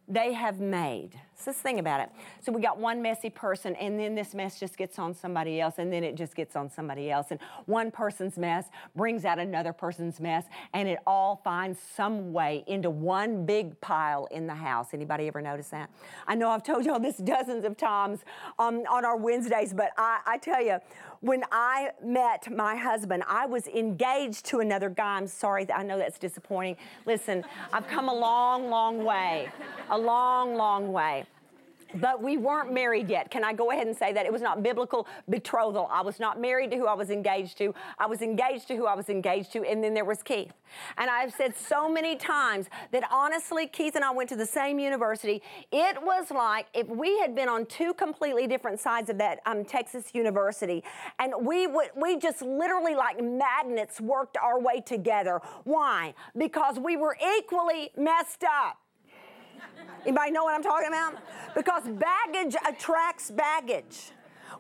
they 0.09 0.33
have 0.33 0.59
made. 0.61 1.21
So 1.37 1.51
let's 1.51 1.61
think 1.61 1.81
about 1.81 2.01
it. 2.01 2.11
So 2.43 2.53
we 2.53 2.63
got 2.63 2.79
one 2.79 3.03
messy 3.03 3.29
person, 3.29 3.75
and 3.77 3.99
then 3.99 4.15
this 4.15 4.35
mess 4.35 4.59
just 4.61 4.77
gets 4.77 4.99
on 4.99 5.15
somebody 5.15 5.61
else, 5.61 5.75
and 5.79 5.93
then 5.93 6.05
it 6.05 6.15
just 6.15 6.35
gets 6.37 6.55
on 6.55 6.71
somebody 6.71 7.11
else. 7.11 7.27
And 7.31 7.41
one 7.67 7.91
person's 7.91 8.39
mess 8.39 8.67
brings 8.95 9.25
out 9.25 9.39
another 9.39 9.73
person's 9.73 10.21
mess, 10.21 10.45
and 10.73 10.89
it 10.89 10.99
all 11.07 11.41
finds 11.43 11.79
some 11.81 12.33
way 12.33 12.63
into 12.67 12.89
one 12.89 13.45
big 13.45 13.79
pile 13.81 14.27
in 14.31 14.47
the 14.47 14.55
house. 14.55 14.89
Anybody 14.95 15.27
ever 15.27 15.43
notice 15.43 15.69
that? 15.71 15.91
I 16.27 16.35
know 16.37 16.51
I've 16.51 16.63
told 16.63 16.85
y'all 16.85 17.01
this 17.01 17.17
dozens 17.19 17.65
of 17.65 17.77
times 17.77 18.21
um, 18.59 18.83
on 18.89 19.05
our 19.05 19.17
Wednesdays, 19.17 19.75
but 19.75 19.91
I, 19.99 20.21
I 20.27 20.39
tell 20.39 20.65
you, 20.65 20.79
when 21.21 21.43
I 21.51 21.91
met 22.03 22.55
my 22.55 22.77
husband, 22.77 23.25
I 23.27 23.47
was 23.47 23.67
engaged 23.67 24.45
to 24.47 24.61
another 24.61 24.91
guy. 24.91 25.17
I'm 25.17 25.27
sorry, 25.27 25.67
I 25.73 25.83
know 25.83 25.99
that's 25.99 26.19
disappointing. 26.19 26.77
Listen, 27.07 27.45
I've 27.73 27.89
come 27.89 28.09
a 28.09 28.15
long, 28.15 28.69
long 28.69 29.05
way, 29.05 29.49
a 29.91 29.99
long, 29.99 30.55
long 30.55 30.93
way 30.93 31.25
but 32.01 32.23
we 32.23 32.37
weren't 32.37 32.73
married 32.73 33.09
yet. 33.09 33.31
Can 33.31 33.45
I 33.45 33.53
go 33.53 33.71
ahead 33.71 33.87
and 33.87 33.97
say 33.97 34.13
that? 34.13 34.27
It 34.27 34.33
was 34.33 34.43
not 34.43 34.63
biblical 34.63 35.07
betrothal. 35.29 35.89
I 35.91 36.03
was 36.03 36.21
not 36.21 36.41
married 36.41 36.71
to 36.73 36.77
who 36.77 36.87
I 36.87 36.95
was 36.95 37.11
engaged 37.11 37.59
to. 37.59 37.75
I 37.99 38.07
was 38.07 38.23
engaged 38.23 38.69
to 38.69 38.77
who 38.77 38.87
I 38.87 38.95
was 38.95 39.09
engaged 39.09 39.53
to, 39.53 39.63
and 39.65 39.83
then 39.83 39.95
there 39.95 40.05
was 40.05 40.23
Keith. 40.23 40.53
And 40.99 41.11
I've 41.11 41.33
said 41.33 41.57
so 41.57 41.89
many 41.89 42.17
times 42.17 42.69
that 42.93 43.05
honestly, 43.11 43.67
Keith 43.67 43.95
and 43.95 44.05
I 44.05 44.11
went 44.11 44.29
to 44.31 44.37
the 44.37 44.47
same 44.47 44.79
university. 44.79 45.43
It 45.73 46.03
was 46.03 46.31
like 46.31 46.67
if 46.75 46.89
we 46.89 47.19
had 47.21 47.35
been 47.35 47.49
on 47.49 47.67
two 47.67 47.95
completely 47.95 48.47
different 48.47 48.81
sides 48.81 49.11
of 49.11 49.19
that 49.19 49.41
um, 49.47 49.65
Texas 49.65 50.07
university, 50.13 50.83
and 51.19 51.33
we 51.41 51.67
would 51.67 51.91
we 51.97 52.19
just 52.19 52.43
literally 52.43 52.95
like 52.95 53.23
magnets 53.23 54.01
worked 54.01 54.37
our 54.37 54.61
way 54.61 54.81
together. 54.81 55.41
Why? 55.65 56.15
Because 56.37 56.79
we 56.79 56.97
were 56.97 57.17
equally 57.39 57.91
messed 57.97 58.45
up. 58.45 58.79
Anybody 60.07 60.33
know 60.33 60.45
what 60.45 60.55
I'm 60.55 60.63
talking 60.63 60.89
about? 60.89 61.15
Because 61.55 61.85
baggage 61.89 62.57
attracts 62.69 63.31
baggage. 63.31 64.11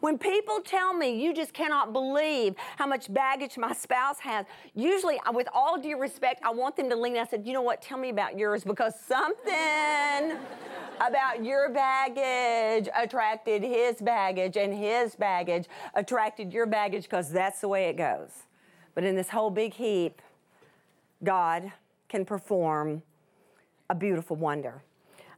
When 0.01 0.19
people 0.19 0.61
tell 0.61 0.95
me 0.95 1.23
you 1.23 1.35
just 1.35 1.53
cannot 1.53 1.93
believe 1.93 2.55
how 2.77 2.87
much 2.87 3.13
baggage 3.13 3.57
my 3.59 3.73
spouse 3.73 4.19
has, 4.21 4.47
usually, 4.75 5.19
uh, 5.21 5.33
with 5.33 5.49
all 5.53 5.79
due 5.79 5.99
respect, 5.99 6.41
I 6.45 6.51
want 6.51 6.77
them 6.77 6.89
to 6.91 6.97
lean. 6.97 7.17
I 7.19 7.27
said, 7.27 7.47
you 7.47 7.53
know 7.53 7.63
what? 7.63 7.83
Tell 7.83 7.99
me 7.99 8.09
about 8.09 8.39
yours 8.39 8.65
because 8.65 8.95
something 9.07 10.39
about 10.97 11.45
your 11.45 11.71
baggage 11.71 12.89
attracted 12.97 13.63
his 13.63 13.97
baggage, 13.97 14.57
and 14.57 14.75
his 14.75 15.15
baggage 15.15 15.67
attracted 15.95 16.53
your 16.53 16.67
baggage 16.67 17.05
because 17.05 17.31
that's 17.31 17.61
the 17.61 17.69
way 17.69 17.85
it 17.85 17.97
goes. 17.97 18.31
But 18.95 19.05
in 19.05 19.15
this 19.15 19.29
whole 19.29 19.51
big 19.51 19.75
heap, 19.75 20.23
God 21.23 21.73
can 22.09 22.25
perform 22.25 23.03
a 23.91 23.95
beautiful 23.95 24.37
wonder. 24.37 24.83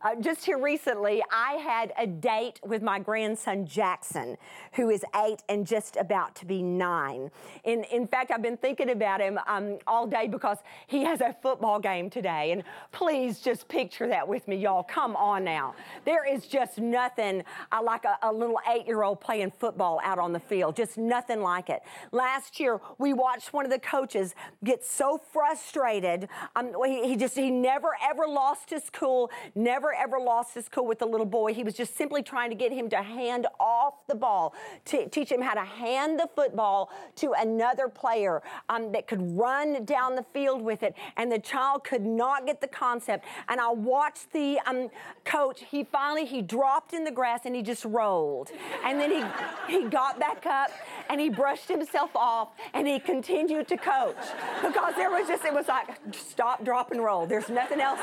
Uh, 0.02 0.14
just 0.20 0.44
here 0.44 0.58
recently, 0.58 1.22
I 1.32 1.54
had 1.54 1.92
a 1.98 2.06
date 2.06 2.60
with 2.64 2.82
my 2.82 2.98
grandson 2.98 3.66
Jackson, 3.66 4.36
who 4.74 4.90
is 4.90 5.04
eight 5.24 5.42
and 5.48 5.66
just 5.66 5.96
about 5.96 6.34
to 6.36 6.46
be 6.46 6.62
nine. 6.62 7.30
In, 7.64 7.84
in 7.84 8.06
fact, 8.06 8.30
I've 8.30 8.42
been 8.42 8.56
thinking 8.56 8.90
about 8.90 9.20
him 9.20 9.38
um, 9.46 9.78
all 9.86 10.06
day 10.06 10.28
because 10.28 10.58
he 10.86 11.02
has 11.04 11.20
a 11.20 11.34
football 11.42 11.80
game 11.80 12.10
today. 12.10 12.52
And 12.52 12.62
please 12.92 13.40
just 13.40 13.68
picture 13.68 14.06
that 14.08 14.26
with 14.26 14.46
me, 14.46 14.56
y'all. 14.56 14.82
Come 14.82 15.16
on 15.16 15.44
now. 15.44 15.74
There 16.04 16.30
is 16.30 16.46
just 16.46 16.78
nothing 16.78 17.42
uh, 17.72 17.82
like 17.82 18.04
a, 18.04 18.18
a 18.22 18.32
little 18.32 18.58
eight 18.70 18.86
year 18.86 19.02
old 19.02 19.20
playing 19.20 19.52
football 19.58 20.00
out 20.04 20.18
on 20.18 20.32
the 20.32 20.40
field, 20.40 20.76
just 20.76 20.98
nothing 20.98 21.40
like 21.40 21.70
it. 21.70 21.82
Last 22.12 22.60
year, 22.60 22.80
we 22.98 23.12
watched 23.12 23.52
one 23.52 23.64
of 23.64 23.70
the 23.70 23.78
coaches 23.78 24.34
get 24.62 24.84
so 24.84 25.18
frustrated. 25.32 26.28
Um, 26.54 26.72
he, 26.84 27.08
he 27.08 27.16
just, 27.16 27.34
he 27.34 27.50
never 27.50 27.88
ever 28.08 28.26
lost 28.26 28.70
his 28.70 28.90
cool, 28.92 29.30
never 29.54 29.85
never 29.86 29.94
ever 29.94 30.24
lost 30.24 30.54
his 30.54 30.68
cool 30.68 30.86
with 30.86 30.98
the 30.98 31.06
little 31.06 31.26
boy. 31.26 31.52
He 31.52 31.62
was 31.62 31.74
just 31.74 31.96
simply 31.96 32.22
trying 32.22 32.50
to 32.50 32.56
get 32.56 32.72
him 32.72 32.88
to 32.90 33.02
hand 33.02 33.46
off 33.60 33.94
the 34.08 34.14
ball, 34.14 34.54
to 34.86 35.08
teach 35.08 35.30
him 35.30 35.40
how 35.40 35.54
to 35.54 35.64
hand 35.64 36.18
the 36.18 36.28
football 36.34 36.90
to 37.16 37.32
another 37.38 37.88
player 37.88 38.42
um, 38.68 38.92
that 38.92 39.06
could 39.06 39.36
run 39.36 39.84
down 39.84 40.16
the 40.16 40.24
field 40.32 40.62
with 40.62 40.82
it. 40.82 40.94
And 41.16 41.30
the 41.30 41.38
child 41.38 41.84
could 41.84 42.04
not 42.04 42.46
get 42.46 42.60
the 42.60 42.68
concept. 42.68 43.24
And 43.48 43.60
I 43.60 43.70
watched 43.70 44.32
the 44.32 44.58
um, 44.66 44.88
coach. 45.24 45.62
He 45.62 45.84
finally 45.84 46.24
he 46.24 46.42
dropped 46.42 46.92
in 46.92 47.04
the 47.04 47.10
grass 47.10 47.42
and 47.44 47.54
he 47.54 47.62
just 47.62 47.84
rolled. 47.84 48.50
And 48.84 49.00
then 49.00 49.10
he 49.10 49.24
he 49.72 49.88
got 49.88 50.18
back 50.18 50.46
up 50.46 50.70
and 51.08 51.20
he 51.20 51.28
brushed 51.28 51.68
himself 51.68 52.10
off 52.14 52.48
and 52.74 52.86
he 52.86 52.98
continued 52.98 53.68
to 53.68 53.76
coach 53.76 54.16
because 54.62 54.94
there 54.96 55.10
was 55.10 55.28
just 55.28 55.44
it 55.44 55.52
was 55.52 55.68
like 55.68 55.98
stop, 56.12 56.64
drop, 56.64 56.90
and 56.92 57.02
roll. 57.02 57.26
There's 57.26 57.48
nothing 57.48 57.80
else, 57.80 58.00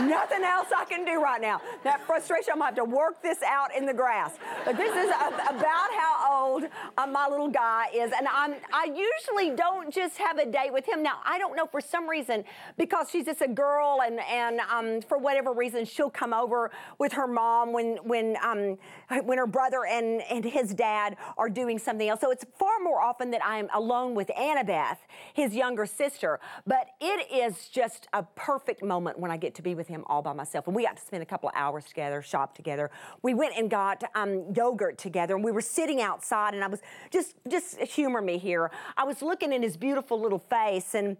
nothing 0.00 0.42
else 0.42 0.68
I 0.76 0.84
can 0.84 1.04
do 1.04 1.22
right 1.22 1.40
now. 1.40 1.60
That 1.84 2.04
frustration, 2.06 2.52
I'm 2.52 2.58
gonna 2.58 2.66
have 2.66 2.74
to 2.76 2.84
work 2.84 3.22
this 3.22 3.38
out 3.42 3.74
in 3.76 3.86
the 3.86 3.94
grass. 3.94 4.32
But 4.64 4.76
this 4.76 4.94
is 4.94 5.10
about 5.10 5.90
how 5.92 6.44
old 6.44 6.64
uh, 6.98 7.06
my 7.06 7.28
little 7.28 7.48
guy 7.48 7.86
is, 7.94 8.12
and 8.16 8.28
I'm 8.28 8.54
I 8.72 8.84
usually 8.84 9.54
don't 9.54 9.92
just 9.92 10.18
have 10.18 10.38
a 10.38 10.46
date 10.46 10.72
with 10.72 10.86
him. 10.86 11.02
Now 11.02 11.20
I 11.24 11.38
don't 11.38 11.56
know 11.56 11.66
for 11.66 11.80
some 11.80 12.08
reason 12.08 12.44
because 12.76 13.10
she's 13.10 13.26
just 13.26 13.42
a 13.42 13.48
girl, 13.48 14.00
and 14.04 14.20
and 14.20 14.60
um, 14.60 15.02
for 15.02 15.18
whatever 15.18 15.52
reason 15.52 15.84
she'll 15.84 16.10
come 16.10 16.32
over 16.32 16.70
with 16.98 17.12
her 17.12 17.26
mom 17.26 17.72
when 17.72 17.96
when 18.04 18.36
um, 18.42 18.78
when 19.24 19.38
her 19.38 19.46
brother 19.46 19.84
and 19.84 20.22
and 20.30 20.44
his 20.44 20.74
dad 20.74 21.16
are 21.38 21.48
doing 21.48 21.78
something 21.78 22.08
else. 22.08 22.20
So 22.20 22.30
it's 22.30 22.41
far 22.58 22.78
more 22.82 23.00
often 23.00 23.30
that 23.30 23.44
I'm 23.44 23.68
alone 23.74 24.14
with 24.14 24.30
Annabeth, 24.38 24.98
his 25.34 25.54
younger 25.54 25.86
sister. 25.86 26.40
But 26.66 26.88
it 27.00 27.30
is 27.32 27.68
just 27.68 28.08
a 28.12 28.22
perfect 28.22 28.82
moment 28.82 29.18
when 29.18 29.30
I 29.30 29.36
get 29.36 29.54
to 29.56 29.62
be 29.62 29.74
with 29.74 29.88
him 29.88 30.04
all 30.06 30.22
by 30.22 30.32
myself. 30.32 30.66
And 30.66 30.76
we 30.76 30.84
got 30.84 30.96
to 30.96 31.02
spend 31.02 31.22
a 31.22 31.26
couple 31.26 31.48
of 31.48 31.54
hours 31.56 31.84
together, 31.84 32.22
shop 32.22 32.54
together. 32.54 32.90
We 33.22 33.34
went 33.34 33.56
and 33.56 33.70
got 33.70 34.02
um, 34.14 34.52
yogurt 34.54 34.98
together, 34.98 35.34
and 35.34 35.44
we 35.44 35.52
were 35.52 35.60
sitting 35.60 36.00
outside, 36.00 36.54
and 36.54 36.62
I 36.62 36.68
was 36.68 36.80
just 37.10 37.36
just 37.48 37.78
humor 37.78 38.20
me 38.20 38.38
here. 38.38 38.70
I 38.96 39.04
was 39.04 39.22
looking 39.22 39.52
in 39.52 39.62
his 39.62 39.76
beautiful 39.76 40.20
little 40.20 40.38
face 40.38 40.94
and 40.94 41.16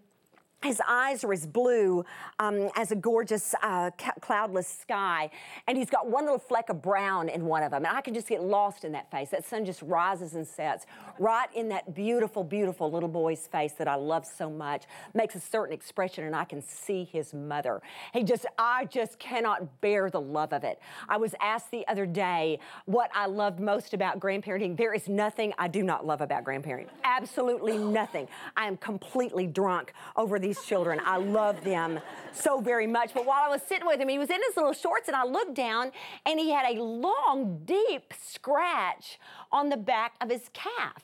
his 0.62 0.80
eyes 0.86 1.24
are 1.24 1.32
as 1.32 1.46
blue 1.46 2.04
um, 2.38 2.70
as 2.76 2.92
a 2.92 2.96
gorgeous 2.96 3.54
uh, 3.62 3.90
cloudless 4.20 4.68
sky. 4.68 5.30
And 5.66 5.76
he's 5.76 5.90
got 5.90 6.08
one 6.08 6.24
little 6.24 6.38
fleck 6.38 6.68
of 6.68 6.80
brown 6.80 7.28
in 7.28 7.44
one 7.44 7.62
of 7.62 7.70
them. 7.70 7.84
And 7.84 7.96
I 7.96 8.00
can 8.00 8.14
just 8.14 8.28
get 8.28 8.42
lost 8.42 8.84
in 8.84 8.92
that 8.92 9.10
face. 9.10 9.30
That 9.30 9.44
sun 9.44 9.64
just 9.64 9.82
rises 9.82 10.34
and 10.34 10.46
sets 10.46 10.86
right 11.18 11.48
in 11.54 11.68
that 11.70 11.94
beautiful, 11.94 12.44
beautiful 12.44 12.90
little 12.90 13.08
boy's 13.08 13.46
face 13.46 13.72
that 13.74 13.88
I 13.88 13.96
love 13.96 14.24
so 14.24 14.48
much. 14.48 14.84
Makes 15.14 15.34
a 15.34 15.40
certain 15.40 15.74
expression, 15.74 16.24
and 16.24 16.36
I 16.36 16.44
can 16.44 16.62
see 16.62 17.04
his 17.04 17.34
mother. 17.34 17.82
He 18.12 18.22
just, 18.22 18.46
I 18.58 18.84
just 18.86 19.18
cannot 19.18 19.80
bear 19.80 20.10
the 20.10 20.20
love 20.20 20.52
of 20.52 20.64
it. 20.64 20.78
I 21.08 21.16
was 21.16 21.34
asked 21.40 21.70
the 21.70 21.86
other 21.88 22.06
day 22.06 22.58
what 22.86 23.10
I 23.14 23.26
loved 23.26 23.60
most 23.60 23.94
about 23.94 24.20
grandparenting. 24.20 24.76
There 24.76 24.94
is 24.94 25.08
nothing 25.08 25.52
I 25.58 25.68
do 25.68 25.82
not 25.82 26.06
love 26.06 26.20
about 26.20 26.44
grandparenting. 26.44 26.88
Absolutely 27.04 27.78
nothing. 27.78 28.28
I 28.56 28.66
am 28.66 28.76
completely 28.76 29.46
drunk 29.46 29.92
over 30.16 30.38
these 30.38 30.51
these 30.52 30.64
children. 30.66 31.00
I 31.04 31.16
love 31.16 31.64
them 31.64 31.98
so 32.32 32.60
very 32.60 32.86
much. 32.86 33.14
But 33.14 33.26
while 33.26 33.42
I 33.44 33.48
was 33.48 33.62
sitting 33.62 33.86
with 33.86 34.00
him, 34.00 34.08
he 34.08 34.18
was 34.18 34.28
in 34.28 34.40
his 34.46 34.56
little 34.56 34.72
shorts, 34.74 35.08
and 35.08 35.16
I 35.16 35.24
looked 35.24 35.54
down, 35.54 35.92
and 36.26 36.38
he 36.38 36.50
had 36.50 36.76
a 36.76 36.82
long, 36.82 37.62
deep 37.64 38.12
scratch 38.20 39.18
on 39.50 39.70
the 39.70 39.76
back 39.76 40.14
of 40.20 40.30
his 40.30 40.50
calf. 40.52 41.02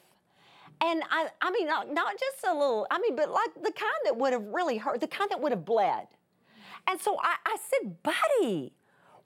And 0.81 1.02
I, 1.11 1.28
I 1.40 1.50
mean, 1.50 1.67
not, 1.67 1.93
not 1.93 2.12
just 2.12 2.45
a 2.47 2.52
little, 2.52 2.87
I 2.90 2.99
mean, 2.99 3.17
but 3.17 3.31
like 3.31 3.55
the 3.55 3.73
kind 3.73 4.00
that 4.05 4.17
would 4.17 4.33
have 4.33 4.45
really 4.45 4.76
hurt, 4.76 5.00
the 5.00 5.09
kind 5.09 5.31
that 5.31 5.40
would 5.40 5.52
have 5.52 5.64
bled. 5.64 6.07
And 6.87 7.00
so 7.00 7.17
I, 7.21 7.35
I 7.47 7.57
said, 7.57 8.02
buddy, 8.02 8.73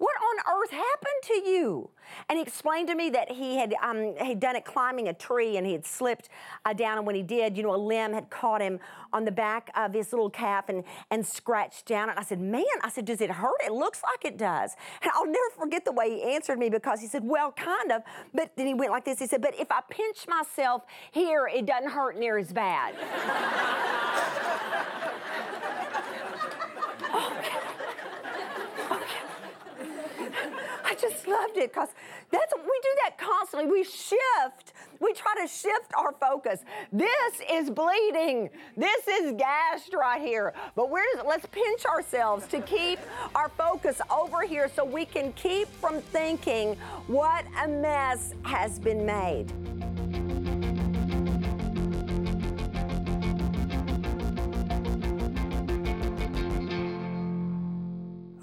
what 0.03 0.17
on 0.17 0.59
earth 0.59 0.71
happened 0.71 1.23
to 1.23 1.49
you? 1.49 1.89
And 2.29 2.37
he 2.37 2.43
explained 2.43 2.89
to 2.89 2.97
me 2.97 3.09
that 3.11 3.31
he 3.31 3.57
had 3.57 3.73
um, 3.81 4.17
he'd 4.21 4.41
done 4.41 4.57
it 4.57 4.65
climbing 4.65 5.07
a 5.07 5.15
tree 5.15 5.57
and 5.57 5.65
he 5.65 5.73
had 5.73 5.87
slipped 5.87 6.29
uh, 6.65 6.73
down. 6.73 6.99
And 6.99 7.07
when 7.07 7.15
he 7.15 7.23
did, 7.23 7.57
you 7.57 7.63
know, 7.63 7.73
a 7.73 7.77
limb 7.77 8.13
had 8.13 8.29
caught 8.29 8.61
him 8.61 8.81
on 9.13 9.25
the 9.25 9.31
back 9.31 9.71
of 9.77 9.95
his 9.95 10.13
little 10.13 10.29
calf 10.29 10.69
and, 10.69 10.83
and 11.13 11.25
scratched 11.25 11.87
down. 11.87 12.11
And 12.11 12.19
I 12.19 12.25
said, 12.25 12.41
Man, 12.41 12.65
I 12.83 12.89
said, 12.89 13.05
does 13.05 13.21
it 13.21 13.31
hurt? 13.31 13.61
It 13.65 13.71
looks 13.71 14.03
like 14.03 14.25
it 14.25 14.37
does. 14.37 14.75
And 15.03 15.13
I'll 15.15 15.25
never 15.25 15.51
forget 15.57 15.85
the 15.85 15.93
way 15.93 16.11
he 16.11 16.35
answered 16.35 16.59
me 16.59 16.69
because 16.69 17.01
he 17.01 17.07
said, 17.07 17.23
Well, 17.23 17.53
kind 17.53 17.93
of. 17.93 18.03
But 18.35 18.57
then 18.57 18.67
he 18.67 18.75
went 18.75 18.91
like 18.91 19.05
this. 19.05 19.21
He 19.21 19.29
said, 19.29 19.41
But 19.41 19.55
if 19.57 19.71
I 19.71 19.83
pinch 19.89 20.27
myself 20.27 20.83
here, 21.13 21.47
it 21.47 21.65
doesn't 21.65 21.91
hurt 21.91 22.19
near 22.19 22.39
as 22.39 22.53
bad. 22.53 22.97
just 31.03 31.27
loved 31.27 31.57
it 31.57 31.73
because 31.73 31.89
that's 32.31 32.55
we 32.57 32.81
do 32.83 32.89
that 33.03 33.19
constantly. 33.19 33.71
We 33.71 33.85
shift. 33.85 34.73
We 35.01 35.13
try 35.13 35.35
to 35.43 35.49
shift 35.49 35.93
our 35.99 36.13
focus. 36.13 36.61
This 36.93 37.41
is 37.51 37.69
bleeding. 37.71 38.49
This 38.77 39.09
is 39.09 39.33
gashed 39.33 39.95
right 39.95 40.23
here. 40.23 40.55
But 40.77 40.91
we're 40.91 41.03
let's 41.27 41.47
pinch 41.47 41.85
ourselves 41.85 42.47
to 42.49 42.61
keep 42.61 43.01
our 43.35 43.49
focus 43.49 44.01
over 44.11 44.43
here 44.43 44.71
so 44.75 44.85
we 44.85 45.05
can 45.05 45.33
keep 45.33 45.69
from 45.81 46.01
thinking 46.01 46.77
what 47.09 47.45
a 47.63 47.69
mess 47.69 48.35
has 48.45 48.79
been 48.79 49.05
made. 49.05 49.53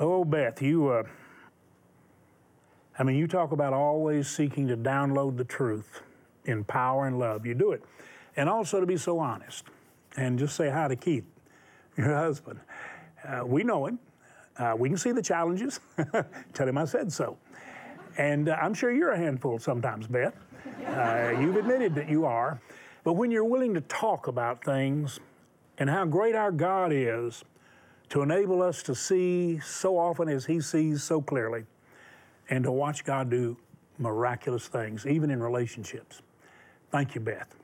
Oh, 0.02 0.24
Beth, 0.24 0.62
you 0.62 0.90
uh, 0.90 1.04
I 3.00 3.04
mean, 3.04 3.16
you 3.16 3.28
talk 3.28 3.54
about 3.54 3.72
always 3.72 4.28
seeking 4.28 4.68
to 4.68 4.76
download 4.76 5.38
the 5.38 5.46
truth 5.46 6.02
in 6.44 6.66
power 6.66 7.08
and 7.08 7.18
love. 7.18 7.46
You 7.46 7.54
do 7.54 7.72
it. 7.72 7.82
And 8.36 8.50
also 8.50 8.82
to 8.82 8.86
be 8.86 8.98
so 8.98 9.20
honest 9.20 9.64
and 10.18 10.38
just 10.38 10.58
say 10.58 10.70
hi 10.70 10.90
to 10.90 10.98
Keith, 10.98 11.24
your 11.98 12.14
husband. 12.14 12.60
Uh, 13.26 13.46
we 13.46 13.64
know 13.64 13.86
him. 13.86 14.00
Uh, 14.58 14.76
we 14.78 14.90
can 14.90 14.98
see 14.98 15.14
the 15.14 15.22
challenges. 15.22 15.80
Tell 16.54 16.68
him 16.68 16.78
I 16.78 16.84
said 16.84 17.14
so. 17.14 17.38
And 18.18 18.50
uh, 18.50 18.58
I'm 18.62 18.74
sure 18.74 18.92
you're 18.92 19.12
a 19.12 19.18
handful 19.18 19.60
sometimes, 19.60 20.06
Beth. 20.06 20.36
Uh, 20.86 21.38
you've 21.40 21.56
admitted 21.56 21.96
that 21.96 22.10
you 22.10 22.26
are. 22.26 22.60
But 23.06 23.14
when 23.14 23.32
you're 23.32 23.46
willing 23.46 23.74
to 23.76 23.82
talk 23.82 24.28
about 24.28 24.62
things 24.66 25.22
and 25.78 25.90
how 25.90 26.04
great 26.04 26.36
our 26.36 26.52
God 26.52 26.92
is 26.94 27.46
to 28.10 28.22
enable 28.24 28.62
us 28.62 28.84
to 28.84 28.94
see 28.94 29.60
so 29.60 29.98
often 29.98 30.28
as 30.28 30.46
He 30.46 30.60
sees 30.60 31.02
so 31.02 31.22
clearly, 31.22 31.64
and 32.50 32.64
to 32.64 32.72
watch 32.72 33.04
God 33.04 33.30
do 33.30 33.58
miraculous 33.98 34.68
things, 34.68 35.06
even 35.06 35.30
in 35.30 35.42
relationships. 35.42 36.22
Thank 36.92 37.16
you, 37.16 37.22
Beth. 37.22 37.56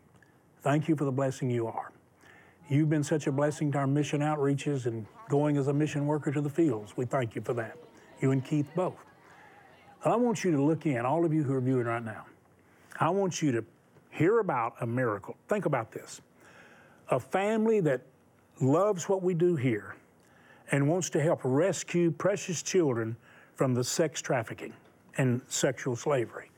Thank 0.61 0.87
you 0.87 0.95
for 0.95 1.05
the 1.05 1.11
blessing 1.11 1.49
you 1.49 1.67
are. 1.67 1.91
You've 2.69 2.89
been 2.89 3.03
such 3.03 3.27
a 3.27 3.31
blessing 3.31 3.71
to 3.73 3.79
our 3.79 3.87
mission 3.87 4.21
outreaches 4.21 4.85
and 4.85 5.05
going 5.29 5.57
as 5.57 5.67
a 5.67 5.73
mission 5.73 6.07
worker 6.07 6.31
to 6.31 6.41
the 6.41 6.49
fields. 6.49 6.97
We 6.97 7.05
thank 7.05 7.35
you 7.35 7.41
for 7.41 7.53
that. 7.53 7.77
You 8.21 8.31
and 8.31 8.43
Keith 8.43 8.67
both. 8.75 8.97
And 10.03 10.13
I 10.13 10.15
want 10.15 10.43
you 10.43 10.51
to 10.51 10.61
look 10.61 10.85
in, 10.85 11.05
all 11.05 11.25
of 11.25 11.33
you 11.33 11.43
who 11.43 11.53
are 11.53 11.61
viewing 11.61 11.85
right 11.85 12.03
now. 12.03 12.25
I 12.99 13.09
want 13.09 13.41
you 13.41 13.51
to 13.51 13.65
hear 14.09 14.39
about 14.39 14.75
a 14.81 14.87
miracle. 14.87 15.35
Think 15.47 15.65
about 15.65 15.91
this 15.91 16.21
a 17.09 17.19
family 17.19 17.81
that 17.81 18.01
loves 18.59 19.07
what 19.07 19.21
we 19.21 19.35
do 19.35 19.55
here 19.55 19.95
and 20.71 20.89
wants 20.89 21.11
to 21.11 21.21
help 21.21 21.39
rescue 21.43 22.09
precious 22.09 22.63
children 22.63 23.15
from 23.55 23.73
the 23.73 23.83
sex 23.83 24.21
trafficking 24.21 24.73
and 25.17 25.41
sexual 25.47 25.95
slavery. 25.95 26.51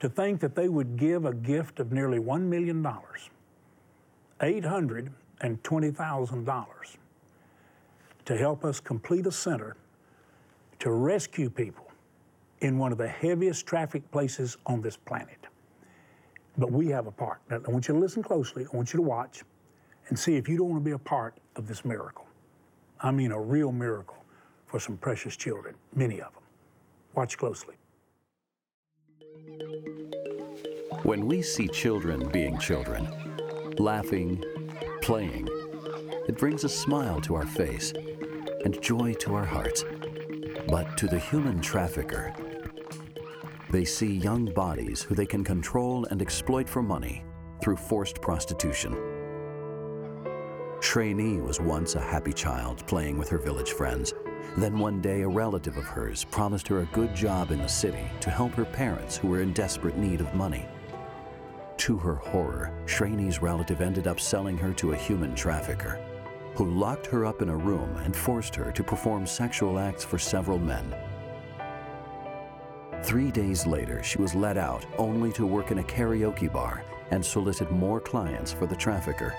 To 0.00 0.08
think 0.08 0.40
that 0.40 0.54
they 0.54 0.68
would 0.68 0.96
give 0.96 1.24
a 1.24 1.32
gift 1.32 1.80
of 1.80 1.92
nearly 1.92 2.18
$1 2.18 2.42
million, 2.42 2.86
$820,000, 4.40 6.66
to 8.24 8.36
help 8.36 8.64
us 8.64 8.80
complete 8.80 9.26
a 9.26 9.32
center 9.32 9.76
to 10.80 10.90
rescue 10.90 11.48
people 11.48 11.90
in 12.60 12.78
one 12.78 12.92
of 12.92 12.98
the 12.98 13.08
heaviest 13.08 13.66
traffic 13.66 14.08
places 14.10 14.56
on 14.66 14.80
this 14.80 14.96
planet. 14.96 15.38
But 16.58 16.70
we 16.70 16.88
have 16.88 17.06
a 17.06 17.10
part. 17.10 17.40
Now, 17.48 17.60
I 17.66 17.70
want 17.70 17.88
you 17.88 17.94
to 17.94 18.00
listen 18.00 18.22
closely. 18.22 18.66
I 18.70 18.76
want 18.76 18.92
you 18.92 18.98
to 18.98 19.02
watch 19.02 19.42
and 20.08 20.18
see 20.18 20.36
if 20.36 20.48
you 20.48 20.58
don't 20.58 20.70
want 20.70 20.82
to 20.82 20.84
be 20.84 20.92
a 20.92 20.98
part 20.98 21.34
of 21.56 21.66
this 21.66 21.84
miracle. 21.84 22.26
I 23.00 23.10
mean, 23.10 23.32
a 23.32 23.40
real 23.40 23.72
miracle 23.72 24.21
for 24.72 24.80
some 24.80 24.96
precious 24.96 25.36
children, 25.36 25.74
many 25.94 26.14
of 26.14 26.32
them. 26.32 26.42
Watch 27.14 27.36
closely. 27.36 27.74
When 31.02 31.26
we 31.26 31.42
see 31.42 31.68
children 31.68 32.26
being 32.30 32.58
children, 32.58 33.06
laughing, 33.78 34.42
playing, 35.02 35.46
it 36.26 36.38
brings 36.38 36.64
a 36.64 36.70
smile 36.70 37.20
to 37.20 37.34
our 37.34 37.44
face 37.44 37.92
and 38.64 38.80
joy 38.80 39.12
to 39.20 39.34
our 39.34 39.44
hearts. 39.44 39.84
But 40.68 40.96
to 40.96 41.06
the 41.06 41.18
human 41.18 41.60
trafficker, 41.60 42.32
they 43.70 43.84
see 43.84 44.10
young 44.10 44.46
bodies 44.54 45.02
who 45.02 45.14
they 45.14 45.26
can 45.26 45.44
control 45.44 46.06
and 46.06 46.22
exploit 46.22 46.66
for 46.66 46.82
money 46.82 47.24
through 47.60 47.76
forced 47.76 48.22
prostitution. 48.22 48.96
Shrey 50.80 51.42
was 51.42 51.60
once 51.60 51.94
a 51.94 52.00
happy 52.00 52.32
child 52.32 52.86
playing 52.86 53.18
with 53.18 53.28
her 53.28 53.38
village 53.38 53.72
friends. 53.72 54.14
Then 54.56 54.78
one 54.78 55.00
day, 55.00 55.22
a 55.22 55.28
relative 55.28 55.76
of 55.76 55.84
hers 55.84 56.24
promised 56.24 56.68
her 56.68 56.80
a 56.80 56.86
good 56.92 57.14
job 57.14 57.50
in 57.50 57.58
the 57.58 57.68
city 57.68 58.10
to 58.20 58.30
help 58.30 58.52
her 58.52 58.64
parents 58.64 59.16
who 59.16 59.28
were 59.28 59.40
in 59.40 59.52
desperate 59.52 59.96
need 59.96 60.20
of 60.20 60.34
money. 60.34 60.66
To 61.78 61.96
her 61.96 62.16
horror, 62.16 62.72
Shrey's 62.86 63.42
relative 63.42 63.80
ended 63.80 64.06
up 64.06 64.20
selling 64.20 64.58
her 64.58 64.72
to 64.74 64.92
a 64.92 64.96
human 64.96 65.34
trafficker 65.34 65.98
who 66.54 66.70
locked 66.70 67.06
her 67.06 67.24
up 67.24 67.40
in 67.42 67.48
a 67.48 67.56
room 67.56 67.96
and 68.04 68.14
forced 68.14 68.54
her 68.54 68.70
to 68.72 68.84
perform 68.84 69.26
sexual 69.26 69.78
acts 69.78 70.04
for 70.04 70.18
several 70.18 70.58
men. 70.58 70.94
Three 73.02 73.30
days 73.30 73.66
later, 73.66 74.02
she 74.02 74.18
was 74.18 74.34
let 74.34 74.56
out 74.56 74.86
only 74.98 75.32
to 75.32 75.46
work 75.46 75.70
in 75.70 75.78
a 75.78 75.82
karaoke 75.82 76.52
bar 76.52 76.84
and 77.10 77.24
solicit 77.24 77.70
more 77.72 78.00
clients 78.00 78.52
for 78.52 78.66
the 78.66 78.76
trafficker. 78.76 79.34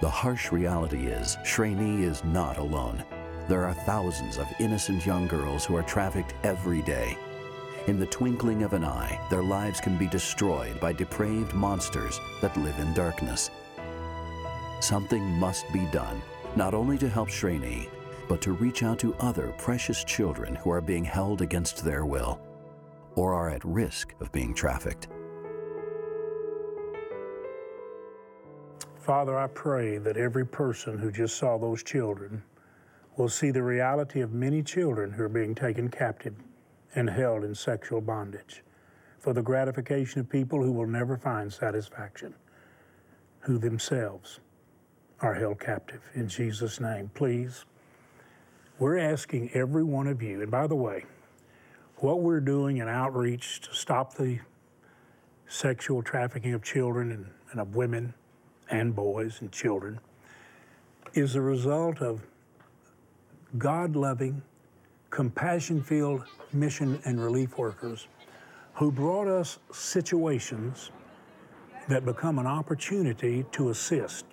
The 0.00 0.10
harsh 0.10 0.52
reality 0.52 1.06
is, 1.06 1.36
Shrey 1.44 2.02
is 2.02 2.22
not 2.24 2.58
alone. 2.58 3.02
There 3.48 3.64
are 3.64 3.74
thousands 3.74 4.38
of 4.38 4.48
innocent 4.58 5.04
young 5.04 5.26
girls 5.26 5.64
who 5.64 5.76
are 5.76 5.82
trafficked 5.82 6.34
every 6.42 6.82
day. 6.82 7.16
In 7.86 7.98
the 7.98 8.06
twinkling 8.06 8.62
of 8.62 8.72
an 8.72 8.84
eye, 8.84 9.20
their 9.28 9.42
lives 9.42 9.80
can 9.80 9.98
be 9.98 10.06
destroyed 10.06 10.80
by 10.80 10.92
depraved 10.92 11.52
monsters 11.52 12.18
that 12.40 12.56
live 12.56 12.78
in 12.78 12.94
darkness. 12.94 13.50
Something 14.80 15.22
must 15.22 15.70
be 15.72 15.84
done, 15.92 16.22
not 16.56 16.72
only 16.72 16.96
to 16.98 17.08
help 17.08 17.28
Shreni, 17.28 17.88
but 18.26 18.40
to 18.40 18.52
reach 18.52 18.82
out 18.82 18.98
to 19.00 19.14
other 19.16 19.52
precious 19.58 20.02
children 20.04 20.54
who 20.54 20.70
are 20.70 20.80
being 20.80 21.04
held 21.04 21.42
against 21.42 21.84
their 21.84 22.06
will 22.06 22.40
or 23.16 23.34
are 23.34 23.50
at 23.50 23.64
risk 23.64 24.14
of 24.20 24.32
being 24.32 24.54
trafficked. 24.54 25.08
Father, 28.96 29.38
I 29.38 29.48
pray 29.48 29.98
that 29.98 30.16
every 30.16 30.46
person 30.46 30.98
who 30.98 31.12
just 31.12 31.36
saw 31.36 31.58
those 31.58 31.82
children 31.82 32.42
will 33.16 33.28
see 33.28 33.50
the 33.50 33.62
reality 33.62 34.20
of 34.20 34.32
many 34.32 34.62
children 34.62 35.12
who 35.12 35.22
are 35.22 35.28
being 35.28 35.54
taken 35.54 35.88
captive 35.88 36.34
and 36.94 37.08
held 37.10 37.44
in 37.44 37.54
sexual 37.54 38.00
bondage 38.00 38.62
for 39.18 39.32
the 39.32 39.42
gratification 39.42 40.20
of 40.20 40.28
people 40.28 40.62
who 40.62 40.72
will 40.72 40.86
never 40.86 41.16
find 41.16 41.52
satisfaction, 41.52 42.34
who 43.40 43.58
themselves 43.58 44.40
are 45.20 45.34
held 45.34 45.58
captive. 45.58 46.02
In 46.14 46.28
Jesus' 46.28 46.80
name, 46.80 47.10
please. 47.14 47.64
We're 48.78 48.98
asking 48.98 49.50
every 49.54 49.84
one 49.84 50.08
of 50.08 50.20
you, 50.20 50.42
and 50.42 50.50
by 50.50 50.66
the 50.66 50.74
way, 50.74 51.04
what 51.98 52.20
we're 52.20 52.40
doing 52.40 52.78
in 52.78 52.88
outreach 52.88 53.60
to 53.62 53.74
stop 53.74 54.14
the 54.14 54.40
sexual 55.46 56.02
trafficking 56.02 56.52
of 56.52 56.62
children 56.62 57.12
and, 57.12 57.30
and 57.52 57.60
of 57.60 57.76
women 57.76 58.12
and 58.70 58.94
boys 58.94 59.40
and 59.40 59.52
children 59.52 60.00
is 61.14 61.36
a 61.36 61.40
result 61.40 62.00
of 62.00 62.22
God 63.58 63.94
loving, 63.94 64.42
compassion 65.10 65.80
filled 65.80 66.24
mission 66.52 67.00
and 67.04 67.22
relief 67.22 67.56
workers 67.56 68.08
who 68.74 68.90
brought 68.90 69.28
us 69.28 69.58
situations 69.72 70.90
that 71.88 72.04
become 72.04 72.38
an 72.40 72.46
opportunity 72.46 73.44
to 73.52 73.70
assist, 73.70 74.24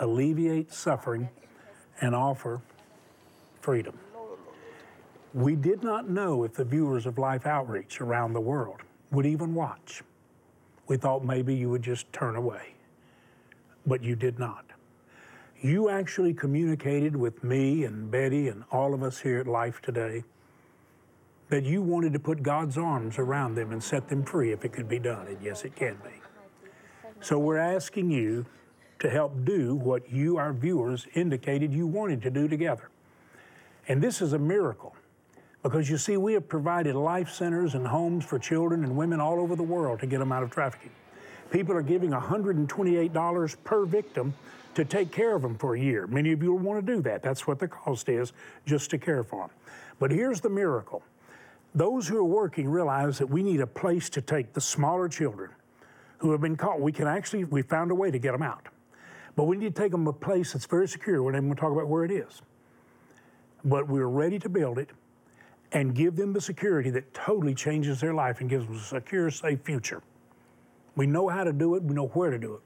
alleviate 0.00 0.72
suffering, 0.72 1.28
and 2.00 2.14
offer 2.14 2.60
freedom. 3.60 3.96
We 5.32 5.54
did 5.54 5.84
not 5.84 6.08
know 6.08 6.42
if 6.42 6.54
the 6.54 6.64
viewers 6.64 7.06
of 7.06 7.18
Life 7.18 7.46
Outreach 7.46 8.00
around 8.00 8.32
the 8.32 8.40
world 8.40 8.80
would 9.12 9.26
even 9.26 9.54
watch. 9.54 10.02
We 10.88 10.96
thought 10.96 11.24
maybe 11.24 11.54
you 11.54 11.70
would 11.70 11.82
just 11.82 12.12
turn 12.12 12.34
away, 12.34 12.74
but 13.86 14.02
you 14.02 14.16
did 14.16 14.38
not. 14.38 14.64
You 15.64 15.88
actually 15.88 16.34
communicated 16.34 17.16
with 17.16 17.42
me 17.42 17.84
and 17.84 18.10
Betty 18.10 18.48
and 18.48 18.64
all 18.70 18.92
of 18.92 19.02
us 19.02 19.18
here 19.18 19.38
at 19.38 19.46
Life 19.46 19.80
Today 19.80 20.22
that 21.48 21.64
you 21.64 21.80
wanted 21.80 22.12
to 22.12 22.18
put 22.18 22.42
God's 22.42 22.76
arms 22.76 23.18
around 23.18 23.54
them 23.54 23.72
and 23.72 23.82
set 23.82 24.06
them 24.10 24.24
free 24.24 24.52
if 24.52 24.66
it 24.66 24.74
could 24.74 24.90
be 24.90 24.98
done, 24.98 25.26
and 25.26 25.38
yes, 25.42 25.64
it 25.64 25.74
can 25.74 25.96
be. 26.04 26.20
So 27.22 27.38
we're 27.38 27.56
asking 27.56 28.10
you 28.10 28.44
to 28.98 29.08
help 29.08 29.42
do 29.46 29.74
what 29.74 30.12
you, 30.12 30.36
our 30.36 30.52
viewers, 30.52 31.06
indicated 31.14 31.72
you 31.72 31.86
wanted 31.86 32.20
to 32.24 32.30
do 32.30 32.46
together. 32.46 32.90
And 33.88 34.02
this 34.02 34.20
is 34.20 34.34
a 34.34 34.38
miracle 34.38 34.94
because 35.62 35.88
you 35.88 35.96
see, 35.96 36.18
we 36.18 36.34
have 36.34 36.46
provided 36.46 36.94
life 36.94 37.30
centers 37.30 37.72
and 37.74 37.86
homes 37.86 38.26
for 38.26 38.38
children 38.38 38.84
and 38.84 38.94
women 38.98 39.18
all 39.18 39.40
over 39.40 39.56
the 39.56 39.62
world 39.62 40.00
to 40.00 40.06
get 40.06 40.18
them 40.18 40.30
out 40.30 40.42
of 40.42 40.50
trafficking. 40.50 40.90
People 41.50 41.74
are 41.74 41.82
giving 41.82 42.10
$128 42.10 43.56
per 43.64 43.86
victim 43.86 44.34
to 44.74 44.84
take 44.84 45.10
care 45.10 45.34
of 45.34 45.42
them 45.42 45.56
for 45.56 45.74
a 45.74 45.80
year. 45.80 46.06
Many 46.06 46.32
of 46.32 46.42
you 46.42 46.52
will 46.52 46.60
want 46.60 46.84
to 46.84 46.94
do 46.94 47.02
that. 47.02 47.22
That's 47.22 47.46
what 47.46 47.58
the 47.58 47.68
cost 47.68 48.08
is, 48.08 48.32
just 48.66 48.90
to 48.90 48.98
care 48.98 49.22
for 49.22 49.46
them. 49.46 49.50
But 49.98 50.10
here's 50.10 50.40
the 50.40 50.50
miracle 50.50 51.02
those 51.74 52.06
who 52.06 52.16
are 52.16 52.24
working 52.24 52.68
realize 52.68 53.18
that 53.18 53.26
we 53.26 53.42
need 53.42 53.60
a 53.60 53.66
place 53.66 54.08
to 54.10 54.20
take 54.20 54.52
the 54.52 54.60
smaller 54.60 55.08
children 55.08 55.50
who 56.18 56.30
have 56.30 56.40
been 56.40 56.56
caught. 56.56 56.80
We 56.80 56.92
can 56.92 57.08
actually, 57.08 57.44
we 57.44 57.62
found 57.62 57.90
a 57.90 57.94
way 57.94 58.10
to 58.12 58.18
get 58.18 58.32
them 58.32 58.42
out. 58.42 58.68
But 59.36 59.44
we 59.44 59.56
need 59.56 59.74
to 59.74 59.82
take 59.82 59.90
them 59.90 60.04
to 60.04 60.10
a 60.10 60.12
place 60.12 60.52
that's 60.52 60.66
very 60.66 60.86
secure. 60.86 61.22
We're 61.22 61.32
not 61.32 61.40
going 61.40 61.54
to 61.54 61.60
talk 61.60 61.72
about 61.72 61.88
where 61.88 62.04
it 62.04 62.12
is. 62.12 62.42
But 63.64 63.88
we're 63.88 64.06
ready 64.06 64.38
to 64.38 64.48
build 64.48 64.78
it 64.78 64.90
and 65.72 65.94
give 65.94 66.14
them 66.14 66.32
the 66.32 66.40
security 66.40 66.90
that 66.90 67.12
totally 67.12 67.54
changes 67.54 68.00
their 68.00 68.14
life 68.14 68.40
and 68.40 68.48
gives 68.48 68.66
them 68.66 68.76
a 68.76 68.80
secure, 68.80 69.30
safe 69.30 69.60
future. 69.62 70.02
We 70.94 71.06
know 71.06 71.28
how 71.28 71.42
to 71.42 71.52
do 71.52 71.74
it, 71.74 71.82
we 71.82 71.94
know 71.94 72.06
where 72.08 72.30
to 72.30 72.38
do 72.38 72.54
it, 72.54 72.60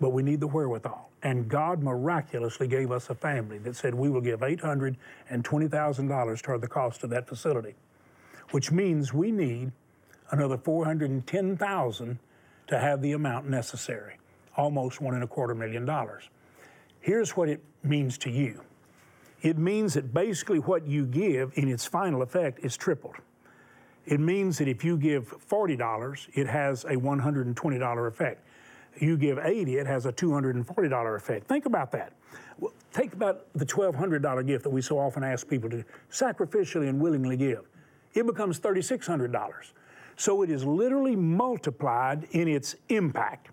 but 0.00 0.10
we 0.10 0.22
need 0.22 0.40
the 0.40 0.46
wherewithal. 0.46 1.10
And 1.22 1.48
God 1.48 1.82
miraculously 1.82 2.66
gave 2.66 2.90
us 2.90 3.10
a 3.10 3.14
family 3.14 3.58
that 3.58 3.76
said 3.76 3.94
we 3.94 4.08
will 4.08 4.22
give 4.22 4.40
$820,000 4.40 6.42
toward 6.42 6.60
the 6.60 6.68
cost 6.68 7.04
of 7.04 7.10
that 7.10 7.28
facility 7.28 7.74
which 8.50 8.72
means 8.72 9.12
we 9.12 9.30
need 9.30 9.72
another 10.30 10.58
410,000 10.58 12.18
to 12.66 12.78
have 12.78 13.02
the 13.02 13.12
amount 13.12 13.48
necessary, 13.48 14.16
almost 14.56 15.00
one 15.00 15.14
and 15.14 15.24
a 15.24 15.26
quarter 15.26 15.54
million 15.54 15.84
dollars. 15.84 16.28
Here's 17.00 17.36
what 17.36 17.48
it 17.48 17.62
means 17.82 18.18
to 18.18 18.30
you. 18.30 18.62
It 19.42 19.56
means 19.56 19.94
that 19.94 20.12
basically 20.12 20.58
what 20.58 20.86
you 20.86 21.06
give 21.06 21.52
in 21.54 21.68
its 21.68 21.86
final 21.86 22.22
effect 22.22 22.60
is 22.62 22.76
tripled. 22.76 23.16
It 24.06 24.20
means 24.20 24.58
that 24.58 24.68
if 24.68 24.84
you 24.84 24.96
give 24.96 25.34
$40, 25.48 26.28
it 26.34 26.46
has 26.46 26.84
a 26.84 26.94
$120 26.94 28.08
effect. 28.08 28.44
You 28.98 29.16
give 29.16 29.38
80, 29.38 29.78
it 29.78 29.86
has 29.86 30.06
a 30.06 30.12
$240 30.12 31.16
effect. 31.16 31.46
Think 31.46 31.66
about 31.66 31.92
that. 31.92 32.12
Take 32.92 33.12
about 33.12 33.46
the 33.54 33.64
$1,200 33.64 34.46
gift 34.46 34.64
that 34.64 34.70
we 34.70 34.82
so 34.82 34.98
often 34.98 35.22
ask 35.24 35.48
people 35.48 35.70
to 35.70 35.84
sacrificially 36.10 36.88
and 36.88 37.00
willingly 37.00 37.36
give 37.36 37.64
it 38.14 38.26
becomes 38.26 38.58
$3,600. 38.58 39.72
So 40.16 40.42
it 40.42 40.50
is 40.50 40.64
literally 40.64 41.16
multiplied 41.16 42.26
in 42.32 42.48
its 42.48 42.76
impact. 42.88 43.48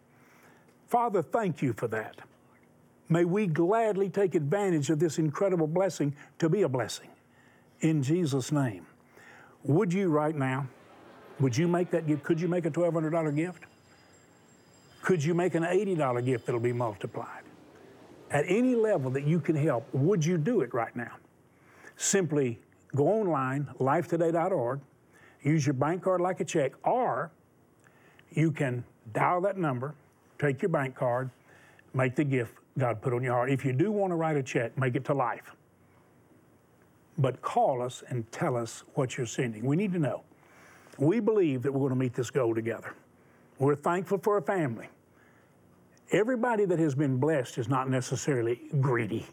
Father, 0.88 1.22
thank 1.22 1.62
you 1.62 1.74
for 1.74 1.88
that. 1.90 2.16
May 3.10 3.24
we 3.24 3.48
gladly 3.48 4.10
take 4.10 4.36
advantage 4.36 4.90
of 4.90 5.00
this 5.00 5.18
incredible 5.18 5.68
blessing 5.68 6.14
to 6.40 6.50
be 6.50 6.64
a 6.64 6.70
blessing. 6.70 7.10
In 7.82 8.04
Jesus' 8.04 8.52
name. 8.52 8.86
Would 9.64 9.94
you 9.94 10.10
right 10.10 10.36
now, 10.36 10.68
would 11.40 11.56
you 11.56 11.68
make 11.68 11.90
that 11.92 12.08
gift? 12.08 12.24
Could 12.24 12.42
you 12.42 12.48
make 12.48 12.66
a 12.66 12.72
$1,200 12.72 13.36
gift? 13.36 13.64
Could 15.08 15.24
you 15.24 15.34
make 15.34 15.56
an 15.56 15.64
$80 15.64 16.26
gift 16.26 16.46
that'll 16.46 16.60
be 16.60 16.74
multiplied? 16.74 17.44
At 18.30 18.44
any 18.46 18.76
level 18.76 19.10
that 19.12 19.24
you 19.26 19.40
can 19.40 19.56
help, 19.56 19.88
would 19.94 20.26
you 20.26 20.38
do 20.38 20.60
it 20.60 20.74
right 20.74 20.94
now? 20.98 21.14
Simply 21.96 22.60
go 22.94 23.08
online, 23.08 23.70
lifetoday.org, 23.80 24.82
use 25.44 25.66
your 25.66 25.76
bank 25.76 26.04
card 26.04 26.20
like 26.20 26.42
a 26.42 26.44
check, 26.44 26.74
or 26.84 27.32
you 28.34 28.52
can 28.52 28.84
dial 29.14 29.40
that 29.40 29.58
number, 29.58 29.96
take 30.40 30.62
your 30.62 30.68
bank 30.68 30.94
card, 30.94 31.30
make 31.94 32.14
the 32.18 32.26
gift 32.26 32.56
God 32.78 33.02
put 33.02 33.14
on 33.14 33.24
your 33.24 33.32
heart. 33.32 33.50
If 33.50 33.64
you 33.64 33.72
do 33.72 33.94
want 33.94 34.12
to 34.12 34.18
write 34.18 34.36
a 34.36 34.44
check, 34.44 34.78
make 34.78 34.98
it 34.98 35.06
to 35.06 35.14
life. 35.14 35.56
But 37.18 37.42
call 37.42 37.82
us 37.82 38.04
and 38.10 38.30
tell 38.34 38.58
us 38.58 38.84
what 38.96 39.16
you're 39.16 39.26
sending. 39.26 39.64
We 39.64 39.78
need 39.78 39.94
to 39.94 40.00
know. 40.00 40.24
We 40.98 41.22
believe 41.22 41.64
that 41.64 41.72
we're 41.72 41.80
going 41.80 41.92
to 41.92 41.96
meet 41.96 42.14
this 42.14 42.30
goal 42.30 42.54
together. 42.54 42.94
We're 43.58 43.76
thankful 43.76 44.18
for 44.18 44.36
a 44.36 44.42
family. 44.42 44.90
Everybody 46.12 46.64
that 46.64 46.80
has 46.80 46.96
been 46.96 47.18
blessed 47.18 47.58
is 47.58 47.68
not 47.68 47.90
necessarily 47.90 48.62
greedy. 48.80 49.26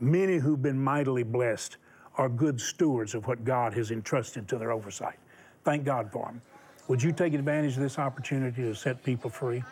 Many 0.00 0.38
who've 0.38 0.60
been 0.60 0.82
mightily 0.82 1.22
blessed 1.22 1.76
are 2.16 2.28
good 2.28 2.60
stewards 2.60 3.14
of 3.14 3.28
what 3.28 3.44
God 3.44 3.72
has 3.74 3.92
entrusted 3.92 4.48
to 4.48 4.58
their 4.58 4.72
oversight. 4.72 5.18
Thank 5.62 5.84
God 5.84 6.10
for 6.10 6.26
them. 6.26 6.42
Would 6.88 7.00
you 7.00 7.12
take 7.12 7.34
advantage 7.34 7.76
of 7.76 7.82
this 7.82 8.00
opportunity 8.00 8.62
to 8.62 8.74
set 8.74 9.04
people 9.04 9.30
free 9.30 9.62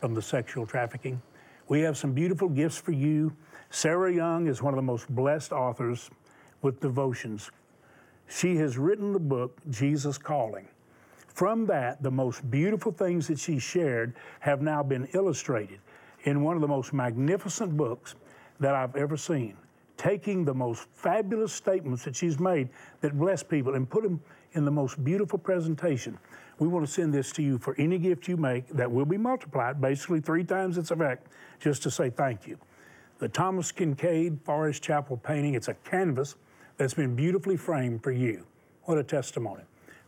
from 0.00 0.14
the 0.14 0.22
sexual 0.22 0.66
trafficking? 0.66 1.22
We 1.68 1.80
have 1.82 1.96
some 1.96 2.12
beautiful 2.12 2.48
gifts 2.48 2.78
for 2.78 2.90
you. 2.90 3.32
Sarah 3.70 4.12
Young 4.12 4.48
is 4.48 4.62
one 4.62 4.74
of 4.74 4.76
the 4.76 4.82
most 4.82 5.08
blessed 5.14 5.52
authors 5.52 6.10
with 6.60 6.80
devotions. 6.80 7.52
She 8.28 8.56
has 8.56 8.78
written 8.78 9.12
the 9.12 9.20
book, 9.20 9.56
Jesus 9.70 10.18
Calling. 10.18 10.66
From 11.34 11.66
that, 11.66 12.02
the 12.02 12.10
most 12.10 12.48
beautiful 12.50 12.92
things 12.92 13.26
that 13.28 13.38
she 13.38 13.58
shared 13.58 14.14
have 14.40 14.60
now 14.60 14.82
been 14.82 15.08
illustrated 15.14 15.80
in 16.24 16.42
one 16.42 16.56
of 16.56 16.62
the 16.62 16.68
most 16.68 16.92
magnificent 16.92 17.76
books 17.76 18.14
that 18.60 18.74
I've 18.74 18.94
ever 18.96 19.16
seen 19.16 19.56
taking 20.02 20.44
the 20.44 20.52
most 20.52 20.88
fabulous 20.94 21.52
statements 21.52 22.02
that 22.04 22.16
she's 22.16 22.40
made 22.40 22.68
that 23.00 23.16
bless 23.16 23.42
people 23.42 23.74
and 23.74 23.88
put 23.88 24.02
them 24.02 24.20
in 24.54 24.64
the 24.64 24.70
most 24.70 25.02
beautiful 25.04 25.38
presentation. 25.38 26.18
We 26.58 26.66
want 26.66 26.84
to 26.84 26.92
send 26.92 27.14
this 27.14 27.30
to 27.32 27.42
you 27.42 27.56
for 27.56 27.76
any 27.78 27.98
gift 27.98 28.26
you 28.26 28.36
make 28.36 28.66
that 28.68 28.90
will 28.90 29.04
be 29.04 29.16
multiplied, 29.16 29.80
basically 29.80 30.20
three 30.20 30.42
times 30.42 30.76
its 30.76 30.90
effect, 30.90 31.28
just 31.60 31.84
to 31.84 31.90
say 31.90 32.10
thank 32.10 32.48
you. 32.48 32.58
The 33.18 33.28
Thomas 33.28 33.70
Kinkade 33.70 34.42
Forest 34.42 34.82
Chapel 34.82 35.18
painting, 35.18 35.54
it's 35.54 35.68
a 35.68 35.74
canvas 35.74 36.34
that's 36.76 36.94
been 36.94 37.14
beautifully 37.14 37.56
framed 37.56 38.02
for 38.02 38.10
you. 38.10 38.44
What 38.84 38.98
a 38.98 39.04
testimony. 39.04 39.62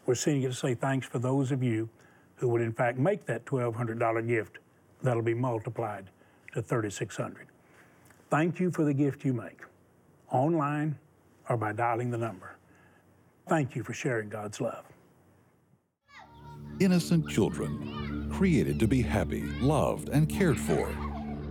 We're 0.07 0.14
sending 0.14 0.43
it 0.43 0.49
to 0.49 0.55
say 0.55 0.75
thanks 0.75 1.07
for 1.07 1.19
those 1.19 1.51
of 1.51 1.62
you 1.62 1.88
who 2.37 2.49
would 2.49 2.61
in 2.61 2.73
fact 2.73 2.99
make 2.99 3.25
that 3.27 3.45
$1,200 3.47 4.27
gift 4.27 4.59
that'll 5.03 5.23
be 5.23 5.35
multiplied 5.35 6.07
to 6.53 6.62
3,600. 6.62 7.47
Thank 8.31 8.61
you 8.61 8.71
for 8.71 8.85
the 8.85 8.95
gift 8.95 9.25
you 9.25 9.33
make 9.33 9.61
online 10.31 10.99
or 11.49 11.57
by 11.57 11.73
dialing 11.73 12.11
the 12.11 12.19
number. 12.19 12.57
Thank 13.49 13.77
you 13.77 13.83
for 13.83 13.93
sharing 13.93 14.29
God's 14.29 14.61
love. 14.61 14.85
Innocent 16.81 17.29
children, 17.29 18.31
created 18.33 18.81
to 18.81 18.88
be 18.88 19.01
happy, 19.01 19.43
loved, 19.61 20.09
and 20.09 20.29
cared 20.29 20.59
for, 20.59 20.88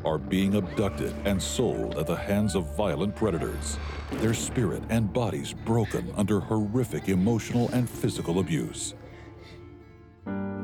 are 0.06 0.18
being 0.18 0.56
abducted 0.56 1.14
and 1.26 1.42
sold 1.42 1.98
at 1.98 2.08
the 2.08 2.16
hands 2.16 2.56
of 2.56 2.76
violent 2.76 3.16
predators, 3.16 3.78
their 4.14 4.34
spirit 4.34 4.84
and 4.90 5.12
bodies 5.12 5.54
broken 5.66 6.14
under 6.18 6.40
horrific 6.40 7.10
emotional 7.10 7.70
and 7.74 7.90
physical 7.90 8.40
abuse. 8.40 8.94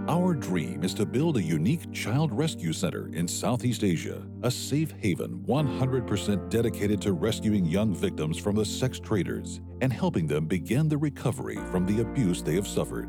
Our 0.10 0.34
dream 0.34 0.84
is 0.84 0.95
to 0.95 1.06
build 1.06 1.38
a 1.38 1.43
unique 1.43 1.93
child 1.93 2.34
rescue 2.34 2.73
center 2.73 3.12
in 3.13 3.28
Southeast 3.28 3.84
Asia, 3.84 4.25
a 4.41 4.49
safe 4.49 4.91
haven 4.97 5.43
100% 5.47 6.49
dedicated 6.49 6.99
to 7.04 7.13
rescuing 7.13 7.63
young 7.63 7.93
victims 7.93 8.39
from 8.39 8.56
the 8.56 8.65
sex 8.65 8.99
traders 8.99 9.62
and 9.82 9.93
helping 9.93 10.25
them 10.25 10.47
begin 10.47 10.88
the 10.89 10.97
recovery 10.97 11.60
from 11.69 11.86
the 11.86 12.02
abuse 12.02 12.41
they 12.41 12.56
have 12.56 12.67
suffered. 12.67 13.08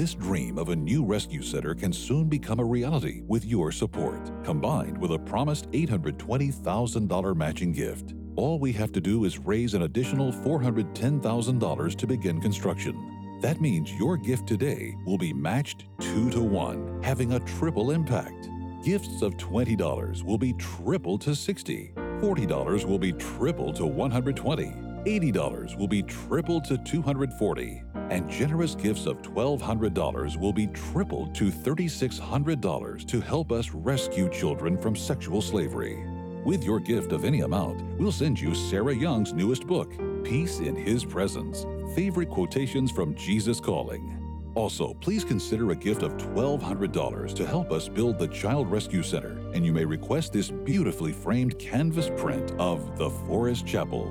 This 0.00 0.14
dream 0.14 0.56
of 0.56 0.70
a 0.70 0.76
new 0.76 1.04
rescue 1.04 1.42
center 1.42 1.74
can 1.74 1.92
soon 1.92 2.26
become 2.26 2.58
a 2.58 2.64
reality 2.64 3.20
with 3.26 3.44
your 3.44 3.70
support, 3.70 4.30
combined 4.44 4.96
with 4.96 5.10
a 5.12 5.18
promised 5.18 5.70
$820,000 5.72 7.36
matching 7.36 7.70
gift. 7.70 8.14
All 8.34 8.58
we 8.58 8.72
have 8.72 8.92
to 8.92 9.00
do 9.02 9.26
is 9.26 9.36
raise 9.36 9.74
an 9.74 9.82
additional 9.82 10.32
$410,000 10.32 11.94
to 11.96 12.06
begin 12.06 12.40
construction. 12.40 13.38
That 13.42 13.60
means 13.60 13.92
your 13.92 14.16
gift 14.16 14.46
today 14.46 14.96
will 15.04 15.18
be 15.18 15.34
matched 15.34 15.84
2 16.00 16.30
to 16.30 16.40
1, 16.40 17.02
having 17.02 17.34
a 17.34 17.40
triple 17.40 17.90
impact. 17.90 18.48
Gifts 18.82 19.20
of 19.20 19.36
$20 19.36 20.22
will 20.22 20.38
be 20.38 20.54
tripled 20.54 21.20
to 21.20 21.34
60, 21.34 21.92
$40 21.94 22.86
will 22.86 22.98
be 22.98 23.12
tripled 23.12 23.76
to 23.76 23.84
120, 23.84 24.64
$80 24.64 25.78
will 25.78 25.88
be 25.88 26.02
tripled 26.04 26.64
to 26.64 26.78
240, 26.78 27.82
and 28.10 28.28
generous 28.30 28.74
gifts 28.74 29.06
of 29.06 29.22
$1,200 29.22 30.36
will 30.36 30.52
be 30.52 30.66
tripled 30.68 31.34
to 31.36 31.50
$3,600 31.50 33.06
to 33.06 33.20
help 33.20 33.52
us 33.52 33.70
rescue 33.70 34.28
children 34.28 34.76
from 34.76 34.94
sexual 34.94 35.40
slavery. 35.40 36.04
With 36.44 36.64
your 36.64 36.80
gift 36.80 37.12
of 37.12 37.24
any 37.24 37.40
amount, 37.40 37.82
we'll 37.98 38.12
send 38.12 38.40
you 38.40 38.54
Sarah 38.54 38.94
Young's 38.94 39.32
newest 39.32 39.66
book, 39.66 39.92
Peace 40.24 40.58
in 40.58 40.74
His 40.74 41.04
Presence 41.04 41.66
favorite 41.94 42.30
quotations 42.30 42.90
from 42.90 43.14
Jesus 43.14 43.60
Calling. 43.60 44.16
Also, 44.54 44.94
please 44.94 45.24
consider 45.24 45.70
a 45.70 45.76
gift 45.76 46.02
of 46.02 46.12
$1,200 46.16 47.34
to 47.34 47.46
help 47.46 47.70
us 47.70 47.88
build 47.88 48.18
the 48.18 48.28
Child 48.28 48.70
Rescue 48.70 49.02
Center, 49.02 49.38
and 49.54 49.64
you 49.64 49.72
may 49.72 49.84
request 49.84 50.32
this 50.32 50.50
beautifully 50.50 51.12
framed 51.12 51.58
canvas 51.58 52.10
print 52.16 52.52
of 52.58 52.98
the 52.98 53.10
Forest 53.10 53.66
Chapel. 53.66 54.10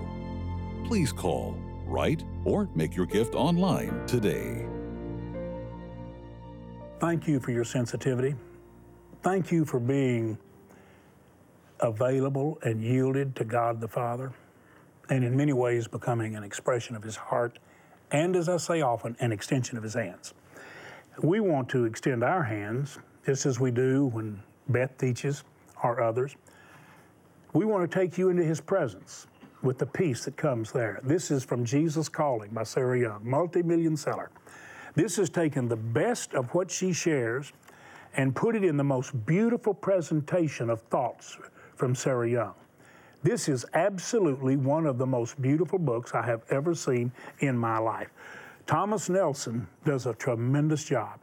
Please 0.86 1.12
call, 1.12 1.58
write, 1.90 2.24
or 2.46 2.70
make 2.76 2.96
your 2.96 3.06
gift 3.06 3.36
online 3.36 4.06
today. 4.06 4.66
Thank 7.00 7.28
you 7.28 7.40
for 7.40 7.52
your 7.52 7.66
sensitivity. 7.66 8.36
Thank 9.24 9.52
you 9.52 9.66
for 9.66 9.80
being 9.80 10.38
available 11.80 12.60
and 12.64 12.82
yielded 12.82 13.36
to 13.38 13.46
God 13.46 13.82
the 13.82 13.88
Father, 13.88 14.32
and 15.10 15.24
in 15.24 15.36
many 15.36 15.54
ways 15.54 15.88
becoming 15.88 16.36
an 16.36 16.44
expression 16.44 16.96
of 16.96 17.04
His 17.04 17.16
heart 17.16 17.60
and 18.12 18.36
as 18.36 18.50
I 18.50 18.58
say 18.58 18.82
often, 18.82 19.16
an 19.20 19.32
extension 19.32 19.78
of 19.78 19.84
his 19.84 19.94
hands. 19.94 20.34
We 21.22 21.40
want 21.40 21.70
to 21.70 21.86
extend 21.86 22.24
our 22.24 22.44
hands, 22.44 22.98
just 23.26 23.46
as 23.46 23.60
we 23.60 23.72
do 23.72 24.06
when 24.08 24.42
Beth 24.70 24.98
teaches 24.98 25.44
or 25.84 26.02
others. 26.02 26.36
We 27.54 27.66
want 27.66 27.90
to 27.90 28.00
take 28.00 28.18
you 28.18 28.30
into 28.30 28.44
his 28.44 28.62
presence 28.62 29.28
with 29.62 29.78
the 29.78 29.86
peace 29.86 30.26
that 30.26 30.38
comes 30.38 30.72
there. 30.72 31.00
This 31.04 31.32
is 31.32 31.44
from 31.44 31.66
Jesus 31.66 32.10
Calling 32.10 32.52
by 32.52 32.64
Sarah 32.64 33.00
Young, 33.00 33.22
multi 33.24 33.62
million 33.62 33.98
seller. 33.98 34.30
This 34.96 35.18
has 35.18 35.30
taken 35.30 35.68
the 35.68 35.76
best 35.76 36.34
of 36.34 36.54
what 36.54 36.72
she 36.72 36.94
shares 36.94 37.54
and 38.16 38.36
put 38.36 38.56
it 38.56 38.64
in 38.64 38.78
the 38.78 38.84
most 38.84 39.26
beautiful 39.26 39.74
presentation 39.74 40.70
of 40.70 40.82
thoughts 40.84 41.38
from 41.76 41.94
Sarah 41.94 42.30
Young. 42.30 42.54
This 43.22 43.50
is 43.50 43.66
absolutely 43.74 44.56
one 44.56 44.86
of 44.86 44.98
the 44.98 45.06
most 45.06 45.42
beautiful 45.42 45.78
books 45.78 46.14
I 46.14 46.26
have 46.26 46.42
ever 46.50 46.74
seen 46.74 47.12
in 47.40 47.58
my 47.58 47.78
life. 47.78 48.10
Thomas 48.66 49.10
Nelson 49.10 49.68
does 49.84 50.06
a 50.06 50.14
tremendous 50.14 50.86
job. 50.86 51.20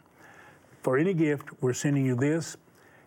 For 0.83 0.99
any 0.99 1.14
gift, 1.14 1.49
we're 1.61 1.72
sending 1.72 2.05
you 2.05 2.14
this. 2.14 2.57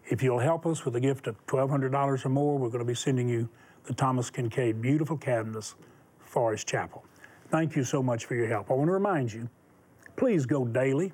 If 0.09 0.23
you'll 0.23 0.39
help 0.39 0.65
us 0.65 0.85
with 0.85 0.95
a 0.95 0.99
gift 0.99 1.27
of 1.27 1.45
$1,200 1.45 2.25
or 2.25 2.29
more, 2.29 2.57
we're 2.57 2.69
going 2.69 2.79
to 2.79 2.85
be 2.85 2.95
sending 2.95 3.29
you 3.29 3.47
the 3.89 3.95
Thomas 3.95 4.29
Kinkade 4.29 4.79
Beautiful 4.79 5.17
Canvas 5.17 5.73
Forest 6.19 6.67
Chapel. 6.67 7.03
Thank 7.49 7.75
you 7.75 7.83
so 7.83 8.03
much 8.03 8.25
for 8.25 8.35
your 8.35 8.45
help. 8.45 8.69
I 8.69 8.75
want 8.75 8.87
to 8.87 8.91
remind 8.91 9.33
you 9.33 9.49
please 10.15 10.45
go 10.45 10.63
daily 10.63 11.11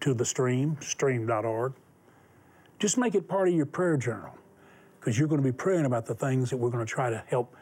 to 0.00 0.14
the 0.14 0.24
stream, 0.24 0.78
stream.org. 0.80 1.74
Just 2.78 2.96
make 2.96 3.14
it 3.14 3.28
part 3.28 3.48
of 3.48 3.54
your 3.54 3.66
prayer 3.66 3.98
journal 3.98 4.34
because 4.98 5.18
you're 5.18 5.28
going 5.28 5.42
to 5.42 5.46
be 5.46 5.52
praying 5.52 5.84
about 5.84 6.06
the 6.06 6.14
things 6.14 6.48
that 6.48 6.56
we're 6.56 6.70
going 6.70 6.84
to 6.84 6.90
try 6.90 7.10
to 7.10 7.22
help 7.26 7.54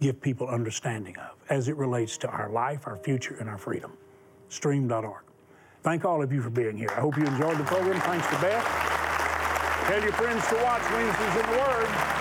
give 0.00 0.18
people 0.18 0.48
understanding 0.48 1.14
of 1.18 1.36
as 1.50 1.68
it 1.68 1.76
relates 1.76 2.16
to 2.16 2.28
our 2.28 2.48
life, 2.48 2.86
our 2.86 2.96
future, 2.96 3.36
and 3.38 3.50
our 3.50 3.58
freedom. 3.58 3.92
Stream.org. 4.48 5.24
Thank 5.82 6.06
all 6.06 6.22
of 6.22 6.32
you 6.32 6.40
for 6.40 6.48
being 6.48 6.78
here. 6.78 6.88
I 6.96 7.00
hope 7.00 7.18
you 7.18 7.26
enjoyed 7.26 7.58
the 7.58 7.64
program. 7.64 8.00
Thanks 8.00 8.26
to 8.28 8.40
Beth. 8.40 8.64
Tell 9.88 10.02
your 10.02 10.12
friends 10.12 10.48
to 10.48 10.54
watch 10.62 10.82
Wednesdays 10.90 11.44
in 11.44 11.50
the 11.52 11.58
Word. 11.58 12.13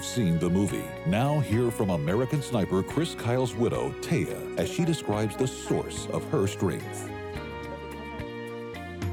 You've 0.00 0.08
seen 0.08 0.38
the 0.38 0.48
movie. 0.48 0.86
Now 1.04 1.40
hear 1.40 1.70
from 1.70 1.90
American 1.90 2.40
sniper 2.40 2.82
Chris 2.82 3.14
Kyle's 3.14 3.54
widow, 3.54 3.90
Taya, 4.00 4.58
as 4.58 4.72
she 4.72 4.86
describes 4.86 5.36
the 5.36 5.46
source 5.46 6.06
of 6.06 6.24
her 6.30 6.46
strength. 6.46 7.10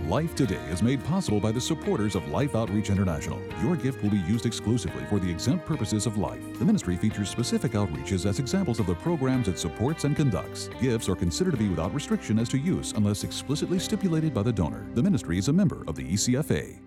Life 0.07 0.33
Today 0.33 0.63
is 0.71 0.81
made 0.81 1.03
possible 1.03 1.41
by 1.41 1.51
the 1.51 1.59
supporters 1.59 2.15
of 2.15 2.29
Life 2.29 2.55
Outreach 2.55 2.89
International. 2.89 3.37
Your 3.61 3.75
gift 3.75 4.01
will 4.01 4.11
be 4.11 4.19
used 4.19 4.45
exclusively 4.45 5.03
for 5.09 5.19
the 5.19 5.29
exempt 5.29 5.65
purposes 5.65 6.05
of 6.05 6.17
life. 6.17 6.57
The 6.57 6.63
ministry 6.63 6.95
features 6.95 7.29
specific 7.29 7.73
outreaches 7.73 8.25
as 8.25 8.39
examples 8.39 8.79
of 8.79 8.85
the 8.85 8.95
programs 8.95 9.49
it 9.49 9.59
supports 9.59 10.05
and 10.05 10.15
conducts. 10.15 10.69
Gifts 10.79 11.09
are 11.09 11.15
considered 11.15 11.51
to 11.51 11.57
be 11.57 11.67
without 11.67 11.93
restriction 11.93 12.39
as 12.39 12.47
to 12.47 12.57
use 12.57 12.93
unless 12.93 13.25
explicitly 13.25 13.77
stipulated 13.77 14.33
by 14.33 14.41
the 14.41 14.53
donor. 14.53 14.87
The 14.93 15.03
ministry 15.03 15.37
is 15.37 15.49
a 15.49 15.53
member 15.53 15.83
of 15.85 15.95
the 15.95 16.05
ECFA. 16.05 16.86